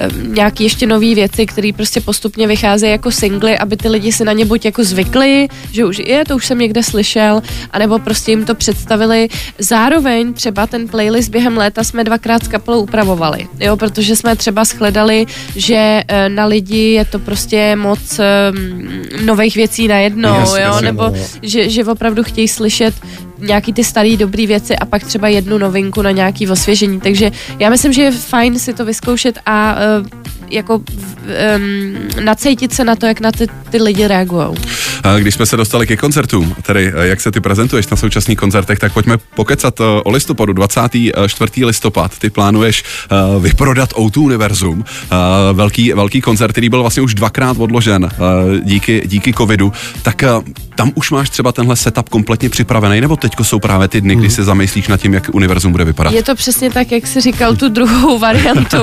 uh, 0.06 0.28
nějaký 0.28 0.64
ještě 0.64 0.88
nové 0.88 1.16
věci, 1.16 1.46
které 1.46 1.72
prostě 1.76 2.02
postupně 2.02 2.48
vycházejí 2.48 2.92
jako 2.92 3.12
singly, 3.12 3.58
aby 3.58 3.78
ty 3.78 3.90
lidi 3.90 4.12
si 4.12 4.26
na 4.26 4.32
ně 4.32 4.46
buď 4.46 4.66
jako 4.66 4.84
zvykli, 4.84 5.48
že 5.72 5.86
už 5.86 6.00
je, 6.00 6.26
to 6.26 6.36
už 6.36 6.46
jsem 6.46 6.60
někde 6.60 6.84
slyšel, 6.84 7.42
anebo 7.72 8.00
prostě 8.00 8.32
jim 8.32 8.46
to 8.46 8.56
představili. 8.56 9.28
Zároveň 9.60 10.34
třeba 10.34 10.68
ten 10.68 10.88
playlist 10.88 11.30
během 11.30 11.58
léta 11.58 11.84
jsme 11.84 12.04
dvakrát 12.04 12.44
s 12.44 12.48
kapelou 12.48 12.82
upravovali, 12.82 13.48
jo, 13.60 13.78
protože 13.78 14.16
jsme 14.16 14.36
třeba 14.36 14.64
shledali, 14.66 15.26
že 15.56 16.04
eh, 16.08 16.30
na 16.30 16.46
lidi 16.46 16.92
je 16.92 17.06
to 17.06 17.20
prostě 17.20 17.76
moc 17.76 18.20
um, 18.20 19.26
nových 19.26 19.56
věcí 19.56 19.88
najednou, 19.88 20.40
Jasně, 20.40 20.62
jo, 20.62 20.68
jasně, 20.68 20.86
nebo 20.86 21.04
no. 21.04 21.14
že, 21.42 21.70
že 21.70 21.86
opravdu 21.86 22.24
chtějí 22.24 22.48
slyšet 22.48 22.94
nějaký 23.46 23.74
ty 23.74 23.84
staré 23.84 24.18
dobré 24.18 24.48
věci 24.48 24.76
a 24.76 24.86
pak 24.86 25.04
třeba 25.04 25.28
jednu 25.28 25.58
novinku 25.58 26.02
na 26.02 26.12
nějaký 26.12 26.50
osvěžení. 26.50 27.00
Takže 27.00 27.32
já 27.60 27.70
myslím, 27.70 27.94
že 27.94 28.02
je 28.02 28.12
fajn 28.12 28.60
si 28.60 28.74
to 28.74 28.86
vyzkoušet 28.86 29.40
a 29.46 29.76
uh, 30.02 30.08
jako 30.50 30.76
um, 30.76 30.84
nacejtit 32.26 32.74
se 32.74 32.84
na 32.84 32.96
to, 32.96 33.06
jak 33.06 33.20
na 33.20 33.32
ty, 33.32 33.48
ty 33.70 33.82
lidi 33.82 34.08
reagují. 34.08 34.48
A 35.06 35.20
Když 35.20 35.34
jsme 35.34 35.46
se 35.46 35.58
dostali 35.58 35.88
ke 35.88 35.98
koncertům, 35.98 36.56
tedy 36.62 36.94
eh, 36.96 37.08
jak 37.08 37.22
se 37.22 37.32
ty 37.32 37.42
prezentuješ 37.42 37.88
na 37.88 37.98
současných 37.98 38.38
koncertech, 38.38 38.80
tak 38.80 38.94
pojďme 38.94 39.18
pokecat 39.18 39.80
eh, 39.80 39.84
o 40.04 40.12
listopadu, 40.12 40.54
24. 40.54 41.66
listopad. 41.66 42.20
Ty 42.20 42.30
plánuješ 42.30 42.84
eh, 43.12 43.16
vyprodat 43.40 43.94
O2 43.94 44.22
Univerzum, 44.22 44.86
eh, 44.86 45.16
velký, 45.54 45.94
velký 45.94 46.22
koncert, 46.22 46.52
který 46.52 46.70
byl 46.70 46.82
vlastně 46.82 47.04
už 47.04 47.14
dvakrát 47.14 47.58
odložen 47.60 48.10
eh, 48.12 48.18
díky, 48.64 49.02
díky 49.06 49.34
covidu. 49.34 49.74
Tak 50.02 50.24
eh, 50.24 50.30
tam 50.76 50.92
už 50.96 51.12
máš 51.12 51.30
třeba 51.30 51.52
tenhle 51.52 51.76
setup 51.76 52.10
kompletně 52.10 52.50
připravený, 52.50 53.02
nebo 53.02 53.16
teďko 53.16 53.44
jsou 53.44 53.60
právě 53.60 53.88
ty 53.88 54.02
dny, 54.02 54.16
kdy 54.16 54.30
se 54.30 54.44
zamyslíš 54.44 54.88
nad 54.88 54.98
tím, 55.02 55.14
jak 55.14 55.30
univerzum 55.34 55.72
bude 55.72 55.84
vypadat? 55.86 56.14
Je 56.14 56.24
to 56.24 56.36
přesně 56.36 56.72
tak, 56.72 56.92
jak 56.92 57.08
jsi 57.08 57.22
říkal, 57.22 57.56
tu 57.56 57.70
druhou 57.70 58.20
variantu. 58.28 58.78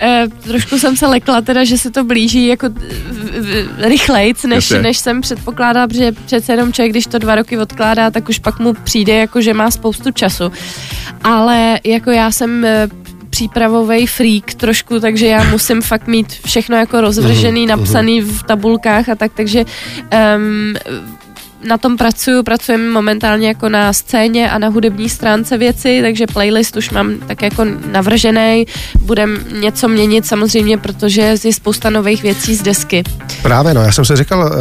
e, 0.00 0.24
trošku 0.42 0.78
jsem 0.78 0.96
se 0.96 1.06
lekla 1.06 1.40
teda, 1.40 1.64
že 1.64 1.78
se 1.78 1.90
to 1.90 2.04
blíží 2.04 2.46
jako 2.46 2.66
rychlejc, 3.78 4.44
než, 4.44 4.70
Jasně. 4.70 4.82
než 4.82 4.98
jsem 4.98 5.20
předpokládala, 5.20 5.59
protože 5.88 6.12
přece 6.12 6.52
jenom 6.52 6.72
člověk, 6.72 6.92
když 6.92 7.06
to 7.06 7.18
dva 7.18 7.34
roky 7.34 7.58
odkládá, 7.58 8.10
tak 8.10 8.28
už 8.28 8.38
pak 8.38 8.58
mu 8.58 8.74
přijde, 8.74 9.16
jako 9.16 9.40
že 9.40 9.54
má 9.54 9.70
spoustu 9.70 10.10
času. 10.10 10.52
Ale 11.24 11.80
jako 11.84 12.10
já 12.10 12.32
jsem 12.32 12.64
e, 12.64 12.88
přípravový 13.30 14.06
freak 14.06 14.54
trošku, 14.54 15.00
takže 15.00 15.26
já 15.26 15.44
musím 15.44 15.82
fakt 15.82 16.06
mít 16.06 16.32
všechno 16.46 16.76
jako 16.76 17.00
rozvržený, 17.00 17.66
napsaný 17.66 18.20
v 18.20 18.42
tabulkách 18.42 19.08
a 19.08 19.14
tak, 19.14 19.32
takže 19.34 19.64
um, 20.36 20.74
na 21.64 21.78
tom 21.78 21.96
pracuju, 21.96 22.42
pracujeme 22.42 22.90
momentálně 22.90 23.48
jako 23.48 23.68
na 23.68 23.92
scéně 23.92 24.50
a 24.50 24.58
na 24.58 24.68
hudební 24.68 25.08
stránce 25.08 25.58
věci, 25.58 25.98
takže 26.02 26.26
playlist 26.26 26.76
už 26.76 26.90
mám 26.90 27.14
tak 27.26 27.42
jako 27.42 27.64
navržený, 27.92 28.66
budem 29.00 29.38
něco 29.60 29.88
měnit 29.88 30.26
samozřejmě, 30.26 30.78
protože 30.78 31.34
je 31.44 31.52
spousta 31.52 31.90
nových 31.90 32.22
věcí 32.22 32.54
z 32.54 32.62
desky. 32.62 33.02
Právě, 33.42 33.74
no, 33.74 33.82
já 33.82 33.92
jsem 33.92 34.04
si 34.04 34.16
říkal, 34.16 34.52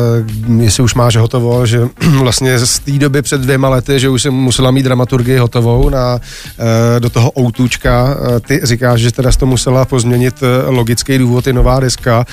uh, 0.49 0.61
jestli 0.61 0.83
už 0.83 0.95
máš 0.95 1.15
hotovo, 1.15 1.65
že 1.65 1.89
vlastně 1.99 2.59
z 2.59 2.79
té 2.79 2.91
doby 2.91 3.21
před 3.21 3.41
dvěma 3.41 3.69
lety, 3.69 3.99
že 3.99 4.09
už 4.09 4.21
jsem 4.21 4.33
musela 4.33 4.71
mít 4.71 4.83
dramaturgii 4.83 5.37
hotovou 5.37 5.89
na, 5.89 6.15
uh, 6.15 6.99
do 6.99 7.09
toho 7.09 7.31
outůčka. 7.31 8.17
Uh, 8.19 8.39
ty 8.39 8.59
říkáš, 8.63 8.99
že 8.99 9.11
teda 9.11 9.31
to 9.31 9.45
musela 9.45 9.85
pozměnit 9.85 10.35
logický 10.67 11.17
důvod, 11.17 11.47
je 11.47 11.53
nová 11.53 11.79
deska. 11.79 12.25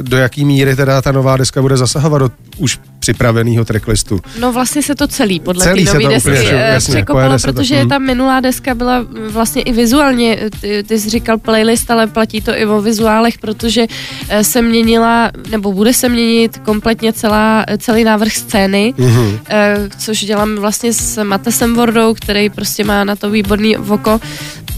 Do 0.00 0.16
jaký 0.16 0.44
míry 0.44 0.76
teda 0.76 1.02
ta 1.02 1.12
nová 1.12 1.36
deska 1.36 1.62
bude 1.62 1.76
zasahovat 1.76 2.18
do 2.18 2.30
už 2.58 2.78
připraveného 3.04 3.64
tracklistu? 3.64 4.20
No 4.40 4.52
vlastně 4.52 4.82
se 4.82 4.94
to 4.94 5.06
celý 5.08 5.40
podle 5.40 5.64
Celý 5.64 5.84
té 5.84 5.90
se 5.90 5.94
nové 5.98 6.04
to 6.04 6.10
desky 6.14 6.30
úplně, 6.30 6.50
eh, 6.52 6.72
jasně, 6.74 6.94
překopalo, 6.94 7.38
se 7.38 7.46
to, 7.46 7.52
protože 7.52 7.84
hm. 7.84 7.88
ta 7.88 7.98
minulá 7.98 8.40
deska 8.40 8.74
byla 8.74 9.06
vlastně 9.30 9.62
i 9.62 9.72
vizuálně, 9.72 10.38
ty, 10.60 10.82
ty 10.82 10.98
jsi 10.98 11.10
říkal 11.10 11.38
playlist, 11.38 11.90
ale 11.90 12.06
platí 12.06 12.40
to 12.40 12.56
i 12.56 12.66
o 12.66 12.80
vizuálech, 12.80 13.38
protože 13.38 13.86
eh, 14.28 14.44
se 14.44 14.62
měnila, 14.62 15.30
nebo 15.50 15.72
bude 15.72 15.92
se 15.92 16.08
měnit 16.08 16.58
kompletně 16.58 17.12
celá, 17.12 17.64
celý 17.78 18.04
návrh 18.04 18.32
scény, 18.32 18.94
Mhm. 18.98 19.38
eh, 19.48 19.76
což 19.98 20.24
dělám 20.24 20.56
vlastně 20.56 20.92
s 20.92 21.24
Matesem 21.24 21.74
Wardou, 21.76 22.14
který 22.14 22.50
prostě 22.50 22.84
má 22.84 23.04
na 23.04 23.16
to 23.16 23.30
výborný 23.30 23.76
oko. 23.76 24.20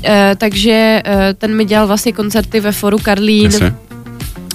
Eh, 0.04 0.34
takže 0.38 1.02
eh, 1.04 1.34
ten 1.38 1.56
mi 1.56 1.64
dělal 1.64 1.86
vlastně 1.86 2.12
koncerty 2.12 2.60
ve 2.60 2.72
foru 2.72 2.98
Karlín, 2.98 3.44
Jasně. 3.50 3.74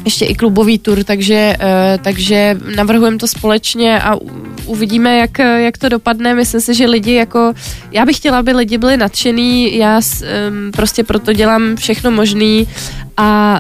Ještě 0.05 0.25
i 0.25 0.35
klubový 0.35 0.79
tur, 0.79 1.03
takže, 1.03 1.55
eh, 1.59 1.97
takže 2.03 2.57
navrhujeme 2.75 3.17
to 3.17 3.27
společně 3.27 4.01
a 4.01 4.15
uvidíme, 4.65 5.17
jak, 5.17 5.39
eh, 5.39 5.61
jak 5.61 5.77
to 5.77 5.89
dopadne. 5.89 6.35
Myslím 6.35 6.61
si, 6.61 6.73
že 6.73 6.85
lidi 6.87 7.13
jako, 7.13 7.53
já 7.91 8.05
bych 8.05 8.15
chtěla, 8.17 8.39
aby 8.39 8.51
lidi 8.51 8.77
byli 8.77 8.97
nadšený, 8.97 9.77
já 9.77 10.01
prostě 10.71 11.03
proto 11.03 11.33
dělám 11.33 11.75
všechno 11.75 12.11
možný 12.11 12.67
a 13.17 13.59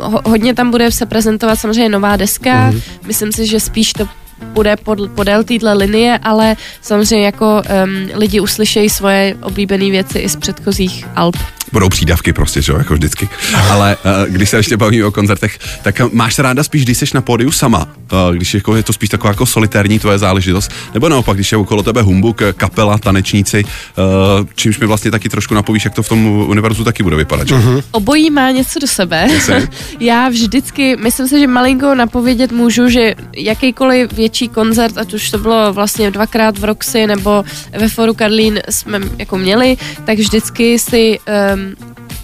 ho, 0.00 0.20
hodně 0.24 0.54
tam 0.54 0.70
bude 0.70 0.90
se 0.90 1.06
prezentovat 1.06 1.56
samozřejmě 1.56 1.88
nová 1.88 2.16
deska, 2.16 2.70
Mhm. 2.70 2.80
myslím 3.06 3.32
si, 3.32 3.46
že 3.46 3.60
spíš 3.60 3.92
to 3.92 4.08
bude 4.52 4.76
pod, 4.76 4.98
podél 5.14 5.44
téhle 5.44 5.72
linie, 5.74 6.18
ale 6.22 6.56
samozřejmě 6.82 7.26
jako 7.26 7.62
um, 7.84 8.08
lidi 8.14 8.40
uslyšejí 8.40 8.88
svoje 8.90 9.36
oblíbené 9.42 9.90
věci 9.90 10.18
i 10.18 10.28
z 10.28 10.36
předchozích 10.36 11.06
alb. 11.16 11.36
Budou 11.74 11.88
přídavky 11.88 12.32
prostě, 12.32 12.62
že 12.62 12.72
jo, 12.72 12.78
jako 12.78 12.94
vždycky. 12.94 13.28
Ale 13.70 13.96
uh, 14.04 14.32
když 14.32 14.50
se 14.50 14.56
ještě 14.56 14.76
bavíme 14.76 15.04
o 15.04 15.10
koncertech, 15.10 15.58
tak 15.82 16.00
uh, 16.04 16.08
máš 16.12 16.38
ráda 16.38 16.64
spíš, 16.64 16.84
když 16.84 16.98
jsi 16.98 17.04
na 17.14 17.20
pódiu 17.20 17.50
sama, 17.50 17.88
uh, 18.12 18.34
když 18.34 18.54
jako 18.54 18.76
je 18.76 18.82
to 18.82 18.92
spíš 18.92 19.08
taková 19.08 19.30
jako 19.30 19.46
solitérní 19.46 19.98
tvoje 19.98 20.18
záležitost, 20.18 20.70
nebo 20.94 21.08
naopak, 21.08 21.36
když 21.36 21.52
je 21.52 21.58
okolo 21.58 21.82
tebe 21.82 22.02
humbuk, 22.02 22.42
eh, 22.42 22.52
kapela, 22.52 22.98
tanečníci, 22.98 23.64
uh, 23.64 24.46
čímž 24.54 24.78
mi 24.78 24.86
vlastně 24.86 25.10
taky 25.10 25.28
trošku 25.28 25.54
napovíš, 25.54 25.84
jak 25.84 25.94
to 25.94 26.02
v 26.02 26.08
tom 26.08 26.26
univerzu 26.26 26.84
taky 26.84 27.02
bude 27.02 27.16
vypadat, 27.16 27.48
že? 27.48 27.54
Uh-huh. 27.54 27.82
Obojí 27.90 28.30
má 28.30 28.50
něco 28.50 28.78
do 28.78 28.86
sebe. 28.86 29.28
Já 30.00 30.28
vždycky, 30.28 30.96
myslím 30.96 31.28
si, 31.28 31.40
že 31.40 31.46
malinko 31.46 31.94
napovědět 31.94 32.52
můžu, 32.52 32.88
že 32.88 33.14
jakýkoliv 33.36 34.12
větší 34.12 34.48
koncert, 34.48 34.98
ať 34.98 35.14
už 35.14 35.30
to 35.30 35.38
bylo 35.38 35.72
vlastně 35.72 36.10
dvakrát 36.10 36.58
v 36.58 36.64
Roxy 36.64 37.06
nebo 37.06 37.44
ve 37.78 37.88
Foru 37.88 38.14
Karlín 38.14 38.60
jsme 38.70 39.00
jako 39.18 39.38
měli, 39.38 39.76
tak 40.04 40.18
vždycky 40.18 40.78
si 40.78 41.18
um, 41.54 41.63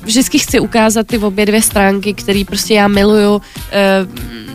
vždycky 0.02 0.38
chci 0.38 0.60
ukázat 0.60 1.06
ty 1.06 1.18
obě 1.18 1.46
dvě 1.46 1.62
stránky, 1.62 2.14
které 2.14 2.42
prostě 2.46 2.74
já 2.74 2.88
miluju 2.88 3.34
um, 3.34 3.42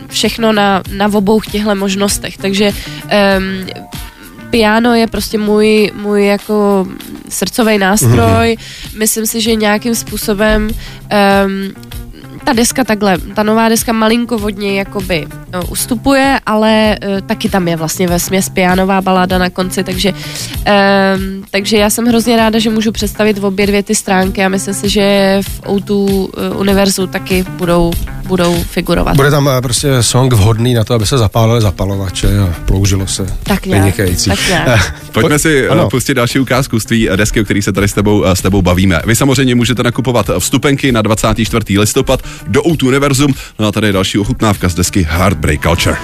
všechno 0.10 0.54
na, 0.54 0.84
na 0.92 1.14
obou 1.14 1.42
těchto 1.42 1.76
možnostech. 1.76 2.38
Takže 2.38 2.72
um, 2.72 3.68
piano 4.50 4.94
je 4.96 5.08
prostě 5.08 5.38
můj, 5.38 5.92
můj 5.96 6.26
jako 6.26 6.88
srdcový 7.30 7.78
nástroj. 7.78 8.58
Myslím 8.98 9.26
si, 9.26 9.42
že 9.42 9.56
nějakým 9.56 9.96
způsobem 9.96 10.70
um, 10.70 11.86
ta 12.46 12.54
deska 12.54 12.84
takhle, 12.84 13.18
ta 13.18 13.44
nová 13.44 13.70
deska 13.70 13.94
malinko 13.94 14.38
vodně 14.38 14.80
jakoby 14.80 15.28
no, 15.54 15.66
ustupuje, 15.66 16.40
ale 16.46 16.98
uh, 17.08 17.22
taky 17.22 17.50
tam 17.50 17.68
je 17.68 17.76
vlastně 17.76 18.08
ve 18.08 18.20
směs 18.20 18.50
pianová 18.50 19.02
baláda 19.02 19.38
na 19.38 19.50
konci, 19.50 19.84
takže, 19.84 20.12
um, 20.12 21.46
takže 21.52 21.78
já 21.78 21.90
jsem 21.90 22.06
hrozně 22.06 22.38
ráda, 22.38 22.60
že 22.60 22.70
můžu 22.70 22.92
představit 22.92 23.44
obě 23.44 23.68
dvě 23.68 23.84
ty 23.84 23.96
stránky 23.96 24.44
a 24.44 24.50
myslím 24.50 24.74
si, 24.74 24.90
že 24.90 25.40
v 25.42 25.62
O2 25.62 25.92
uh, 25.92 26.30
univerzu 26.60 27.08
taky 27.08 27.46
budou, 27.58 27.92
budou 28.28 28.64
figurovat. 28.64 29.16
Bude 29.16 29.32
tam 29.32 29.50
eh, 29.58 29.62
prostě 29.62 30.04
song 30.04 30.34
vhodný 30.34 30.74
na 30.74 30.84
to, 30.84 30.94
aby 30.94 31.06
se 31.06 31.18
zapálili 31.18 31.62
zapalovače 31.62 32.40
a 32.40 32.56
ploužilo 32.66 33.08
se. 33.08 33.26
Tak 33.44 33.66
nějak, 33.66 33.82
Vynikající. 33.84 34.30
tak 34.30 34.48
nějak. 34.48 34.68
Eh, 34.68 34.80
Pojďme 35.12 35.40
si 35.40 35.68
ano. 35.68 35.82
ano. 35.82 35.90
pustit 35.90 36.14
další 36.14 36.40
ukázku 36.40 36.80
z 36.80 36.86
tvý 36.86 37.10
desky, 37.16 37.42
o 37.42 37.44
který 37.44 37.62
se 37.62 37.72
tady 37.72 37.88
s 37.88 37.94
tebou, 37.94 38.26
s 38.26 38.42
tebou 38.42 38.62
bavíme. 38.62 39.00
Vy 39.06 39.16
samozřejmě 39.16 39.56
můžete 39.56 39.84
nakupovat 39.84 40.30
vstupenky 40.40 40.92
na 40.92 41.02
24. 41.02 41.80
listopad 41.80 42.22
do 42.48 42.68
Outu 42.68 42.88
Univerzum. 42.88 43.34
No 43.60 43.68
a 43.68 43.72
tady 43.72 43.88
je 43.88 43.94
další 43.94 44.20
ochutnávka 44.20 44.70
z 44.70 44.76
desky 44.76 45.08
Heartbreak 45.10 45.62
Culture. 45.62 45.98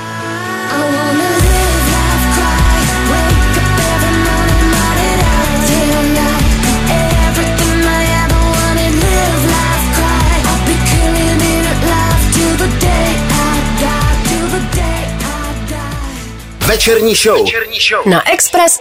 Večerní 16.71 17.15
show. 17.15 17.43
Večerní 17.45 17.79
show. 17.79 18.05
Na 18.05 18.31
Express 18.31 18.79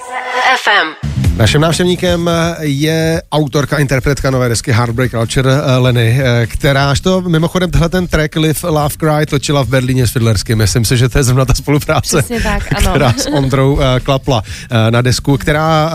FM. 0.57 1.10
Naším 1.40 1.61
návštěvníkem 1.61 2.31
je 2.61 3.22
autorka, 3.33 3.79
interpretka 3.79 4.31
nové 4.31 4.48
desky 4.48 4.72
Heartbreak 4.72 5.11
Culture 5.11 5.50
eh, 5.53 5.76
Leny, 5.76 6.20
eh, 6.22 6.46
kteráž 6.46 7.00
to 7.00 7.20
mimochodem 7.20 7.70
tenhle 7.70 7.88
ten 7.88 8.07
track 8.07 8.37
Live 8.37 8.61
Love 8.62 8.94
Cry 8.98 9.26
točila 9.26 9.64
v 9.64 9.68
Berlíně 9.68 10.07
s 10.07 10.11
Fiddlerským. 10.11 10.59
Myslím 10.59 10.85
si, 10.85 10.96
že 10.96 11.09
to 11.09 11.18
je 11.18 11.24
zrovna 11.24 11.44
ta 11.44 11.55
spolupráce, 11.55 12.18
Přesně 12.18 12.40
tak, 12.40 12.62
ano. 12.76 12.90
která 12.90 13.12
s 13.12 13.26
Ondrou 13.26 13.72
uh, 13.72 13.81
klapla 14.03 14.42
na 14.90 15.03
desku, 15.03 15.37
která 15.37 15.92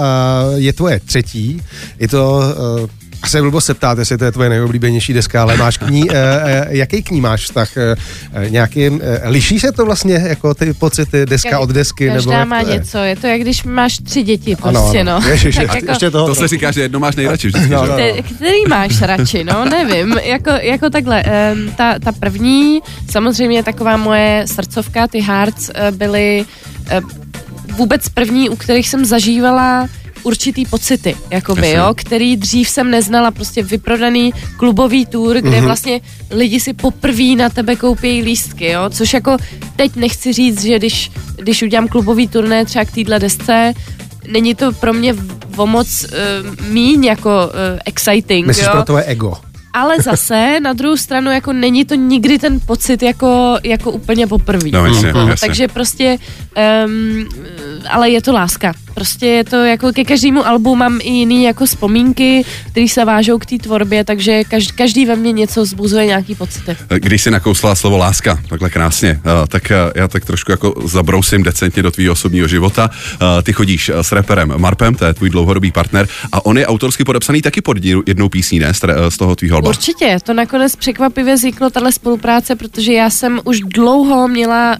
je 0.56 0.74
tvoje 0.74 1.00
třetí. 1.00 1.62
Je 2.00 2.08
to 2.08 2.42
Asi 3.26 3.38
je 3.38 3.42
blbost 3.42 3.66
se 3.66 3.74
ptát, 3.74 3.98
jestli 3.98 4.18
to 4.18 4.26
je 4.26 4.32
tvoje 4.32 4.50
nejoblíbenější 4.50 5.14
deska, 5.14 5.42
ale 5.42 5.58
máš 5.58 5.78
k 5.78 5.90
ní, 5.90 6.12
eh, 6.12 6.16
eh, 6.16 6.68
jaký 6.70 7.04
k 7.04 7.12
ní 7.12 7.22
máš 7.22 7.44
vztah? 7.44 7.78
Eh, 7.78 7.96
eh, 8.34 8.50
nějaký, 8.50 8.86
eh, 8.86 9.30
liší 9.30 9.60
se 9.60 9.72
to 9.72 9.86
vlastně, 9.86 10.14
jako 10.28 10.54
ty 10.54 10.74
pocity, 10.74 11.26
deska 11.26 11.60
od 11.60 11.70
desky? 11.70 12.08
Každá 12.08 12.32
nebo 12.40 12.50
má 12.50 12.64
to 12.64 12.70
je? 12.70 12.78
něco, 12.78 12.98
je 12.98 13.16
to 13.16 13.28
jak 13.28 13.42
když 13.42 13.64
máš 13.64 13.98
tři 13.98 14.24
děti 14.24 14.58
Ano, 14.62 14.80
prostě, 14.82 15.00
ano. 15.00 15.20
no. 15.20 15.30
Ježiš, 15.30 15.56
Tak 15.56 15.64
ještě, 15.64 15.78
jako- 15.78 15.92
ještě 15.92 16.12
toho. 16.12 16.28
To 16.28 16.36
se 16.36 16.48
říká, 16.48 16.72
že 16.72 16.82
jedno 16.82 17.00
máš 17.00 17.16
nejradši 17.16 17.48
vždycky, 17.48 17.70
No, 17.70 17.86
no. 17.86 17.94
Kte- 17.98 18.24
který 18.36 18.66
máš 18.70 19.02
radši, 19.02 19.44
no, 19.44 19.66
nevím, 19.66 20.12
jako, 20.24 20.50
jako 20.50 20.90
takhle, 20.90 21.24
um, 21.54 21.72
ta, 21.78 22.00
ta 22.00 22.12
první, 22.12 22.80
samozřejmě 23.12 23.64
taková 23.64 23.98
moje 23.98 24.44
srdcovka, 24.48 25.08
ty 25.08 25.20
Hearts 25.22 25.70
uh, 25.70 25.98
byly 25.98 26.46
vůbec 27.76 28.10
první, 28.10 28.50
u 28.50 28.56
kterých 28.56 28.90
jsem 28.90 29.06
zažívala 29.06 29.88
určitý 30.26 30.66
pocity, 30.66 31.16
jakoby, 31.32 31.62
Jasně. 31.62 31.78
jo, 31.78 31.94
který 31.98 32.38
dřív 32.38 32.70
jsem 32.70 32.92
neznala, 32.92 33.32
prostě 33.32 33.64
vyprodaný 33.64 34.34
klubový 34.58 35.06
tour, 35.06 35.38
kde 35.38 35.58
Mhm. 35.58 35.66
vlastně 35.66 36.02
lidi 36.32 36.60
si 36.60 36.74
poprvé 36.74 37.36
na 37.38 37.50
tebe 37.50 37.76
koupějí 37.76 38.22
lístky, 38.22 38.66
jo, 38.68 38.90
což 38.90 39.14
jako 39.14 39.38
teď 39.76 39.96
nechci 39.96 40.34
říct, 40.34 40.62
že 40.62 40.80
když, 40.80 41.12
když 41.36 41.62
udělám 41.64 41.88
klubový 41.88 42.28
turné 42.28 42.66
třeba 42.66 42.86
k 42.86 42.92
téhle 42.92 43.20
desce, 43.20 43.74
není 44.32 44.56
to 44.56 44.72
pro 44.72 44.94
mě 44.94 45.16
o 45.58 45.68
moc 45.68 46.04
uh, 46.04 46.68
míň 46.70 47.04
jako 47.06 47.30
uh, 47.30 47.80
exciting, 47.86 48.48
Myslíš 48.48 48.66
jo? 48.66 48.72
pro 48.72 48.84
tvoje 48.84 49.04
ego? 49.04 49.34
ale 49.74 49.96
zase 50.02 50.60
na 50.64 50.74
druhou 50.74 50.98
stranu 50.98 51.32
jako 51.32 51.54
není 51.54 51.86
to 51.86 51.96
nikdy 51.96 52.40
ten 52.40 52.60
pocit 52.66 53.02
jako, 53.04 53.58
jako 53.64 53.92
úplně 53.92 54.28
poprvé. 54.28 54.70
No, 54.72 54.86
jasně, 54.86 55.08
jasně. 55.28 55.48
Takže 55.48 55.68
prostě, 55.68 56.18
um, 56.88 57.26
ale 57.90 58.10
je 58.10 58.22
to 58.22 58.34
láska. 58.34 58.74
Prostě 58.96 59.26
je 59.28 59.44
to 59.44 59.56
jako 59.56 59.92
ke 59.94 60.04
každému 60.04 60.48
albu 60.48 60.76
mám 60.76 61.00
i 61.04 61.10
jiný 61.10 61.44
jako 61.44 61.66
vzpomínky, 61.66 62.46
které 62.72 62.88
se 62.88 63.06
vážou 63.06 63.38
k 63.38 63.46
té 63.46 63.58
tvorbě, 63.58 64.04
takže 64.04 64.44
každý, 64.44 64.74
každý 64.74 65.06
ve 65.06 65.16
mně 65.16 65.32
něco 65.32 65.66
zbuzuje 65.66 66.06
nějaký 66.06 66.36
pocity. 66.36 66.78
Když 67.00 67.22
si 67.22 67.32
nakousla 67.32 67.76
slovo 67.76 67.98
láska, 67.98 68.40
takhle 68.50 68.70
krásně, 68.70 69.10
eh, 69.10 69.48
tak 69.48 69.72
eh, 69.72 69.76
já 69.96 70.08
tak 70.08 70.26
trošku 70.26 70.52
jako 70.52 70.74
zabrousím 70.86 71.44
decentně 71.44 71.84
do 71.84 71.92
tvýho 71.92 72.14
osobního 72.14 72.48
života. 72.48 72.90
Eh, 73.14 73.42
Ty 73.44 73.54
chodíš 73.54 73.90
s 74.02 74.12
reperem 74.12 74.54
Marpem, 74.58 74.96
to 74.96 75.06
je 75.06 75.14
tvůj 75.14 75.30
dlouhodobý 75.30 75.72
partner, 75.72 76.08
a 76.32 76.46
on 76.46 76.58
je 76.58 76.68
autorsky 76.68 77.04
podepsaný 77.04 77.42
taky 77.42 77.62
pod 77.62 77.78
jednou- 78.08 78.30
písní, 78.30 78.60
ne, 78.60 78.74
z 79.10 79.18
toho 79.18 79.36
tvýho 79.36 79.56
alba. 79.56 79.70
Určitě, 79.70 80.18
to 80.24 80.34
nakonec 80.34 80.76
překvapivě 80.76 81.36
vzniklo 81.36 81.70
tahle 81.70 81.92
spolupráce, 81.92 82.56
protože 82.56 82.94
já 82.94 83.10
jsem 83.10 83.40
už 83.44 83.60
dlouho 83.60 84.28
měla 84.28 84.78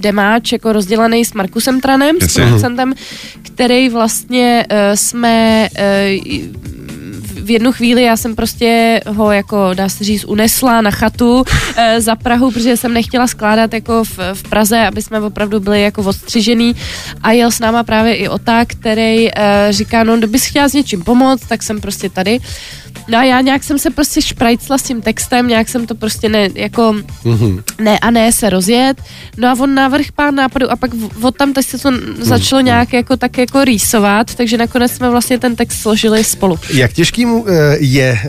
demáč 0.00 0.52
jako 0.52 0.72
rozdělaný 0.72 1.24
s 1.24 1.32
Markusem 1.32 1.80
Tranem, 1.80 2.16
s 2.16 2.22
Jasně. 2.22 2.42
producentem, 2.42 2.94
který 3.42 3.88
vlastně 3.88 4.66
uh, 4.70 4.76
jsme 4.94 5.68
uh, 5.78 6.69
v 7.50 7.52
jednu 7.52 7.72
chvíli 7.72 8.02
já 8.02 8.16
jsem 8.16 8.36
prostě 8.36 9.00
ho 9.06 9.30
jako, 9.32 9.70
dá 9.74 9.88
se 9.88 10.04
říct, 10.04 10.24
unesla 10.24 10.80
na 10.80 10.90
chatu 10.90 11.44
e, 11.76 12.00
za 12.00 12.16
Prahu, 12.16 12.50
protože 12.50 12.76
jsem 12.76 12.94
nechtěla 12.94 13.26
skládat 13.26 13.74
jako 13.74 14.04
v, 14.04 14.18
v 14.34 14.42
Praze, 14.42 14.86
aby 14.86 15.02
jsme 15.02 15.20
opravdu 15.20 15.60
byli 15.60 15.82
jako 15.82 16.02
odstřižený 16.02 16.76
a 17.22 17.32
jel 17.32 17.50
s 17.50 17.58
náma 17.58 17.82
právě 17.82 18.14
i 18.14 18.28
Ota, 18.28 18.64
který 18.64 19.28
e, 19.28 19.32
říká, 19.70 20.04
no 20.04 20.16
kdybys 20.16 20.44
chtěla 20.46 20.68
s 20.68 20.72
něčím 20.72 21.02
pomoct, 21.02 21.46
tak 21.48 21.62
jsem 21.62 21.80
prostě 21.80 22.08
tady. 22.08 22.38
No 23.08 23.18
a 23.18 23.24
já 23.24 23.40
nějak 23.40 23.64
jsem 23.64 23.78
se 23.78 23.90
prostě 23.90 24.22
šprajcla 24.22 24.78
s 24.78 24.82
tím 24.82 25.02
textem, 25.02 25.48
nějak 25.48 25.68
jsem 25.68 25.86
to 25.86 25.94
prostě 25.94 26.28
ne, 26.28 26.48
jako 26.54 26.94
Mhm. 27.24 27.62
ne 27.80 27.98
a 27.98 28.10
ne 28.10 28.32
se 28.32 28.50
rozjet. 28.50 29.02
No 29.36 29.48
a 29.48 29.56
on 29.60 29.74
návrh 29.74 30.12
pár 30.12 30.32
nápadů 30.34 30.70
a 30.70 30.76
pak 30.76 30.94
v- 30.94 31.24
od 31.24 31.36
tam 31.36 31.52
teď 31.52 31.66
se 31.66 31.78
to 31.78 31.90
začalo 32.18 32.60
nějak 32.60 32.92
jako 32.92 33.16
tak 33.16 33.38
jako 33.38 33.64
rýsovat, 33.64 34.34
takže 34.34 34.56
nakonec 34.56 34.92
jsme 34.92 35.10
vlastně 35.10 35.38
ten 35.38 35.56
text 35.56 35.80
složili 35.80 36.24
spolu. 36.24 36.58
Jak 36.74 36.92
těžký 36.92 37.26
eh, 37.48 37.76
je 37.80 38.18
eh, 38.22 38.28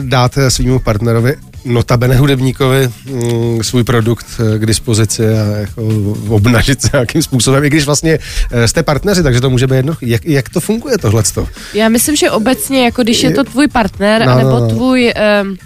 dát 0.00 0.38
eh, 0.38 0.50
svýmu 0.50 0.78
partnerovi 0.78 1.36
notabene 1.64 2.16
hudebníkovi 2.16 2.88
mm, 3.06 3.62
svůj 3.62 3.84
produkt 3.84 4.26
k 4.58 4.66
dispozici 4.66 5.28
a 5.28 5.56
jako 5.56 5.82
obnažit 6.28 6.82
se 6.82 6.90
nějakým 6.92 7.22
způsobem, 7.22 7.64
i 7.64 7.70
když 7.70 7.86
vlastně 7.86 8.18
jste 8.66 8.82
partneři, 8.82 9.22
takže 9.22 9.40
to 9.40 9.50
může 9.50 9.66
být 9.66 9.74
jedno. 9.74 9.96
Jak, 10.02 10.24
jak 10.24 10.48
to 10.48 10.60
funguje 10.60 10.98
tohleto? 10.98 11.48
Já 11.74 11.88
myslím, 11.88 12.16
že 12.16 12.30
obecně, 12.30 12.84
jako 12.84 13.02
když 13.02 13.22
je 13.22 13.30
to 13.30 13.44
tvůj 13.44 13.68
partner, 13.68 14.26
No, 14.26 14.32
no, 14.32 14.38
nebo 14.38 14.50
no, 14.50 14.60
no. 14.60 14.68
tvůj 14.68 15.12
um, 15.42 15.56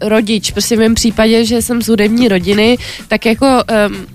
rodič, 0.00 0.50
prostě 0.50 0.76
v 0.76 0.78
mém 0.78 0.94
případě, 0.94 1.44
že 1.44 1.62
jsem 1.62 1.82
z 1.82 1.88
hudební 1.88 2.28
rodiny, 2.28 2.78
tak 3.08 3.26
jako 3.26 3.46
um, 3.46 4.06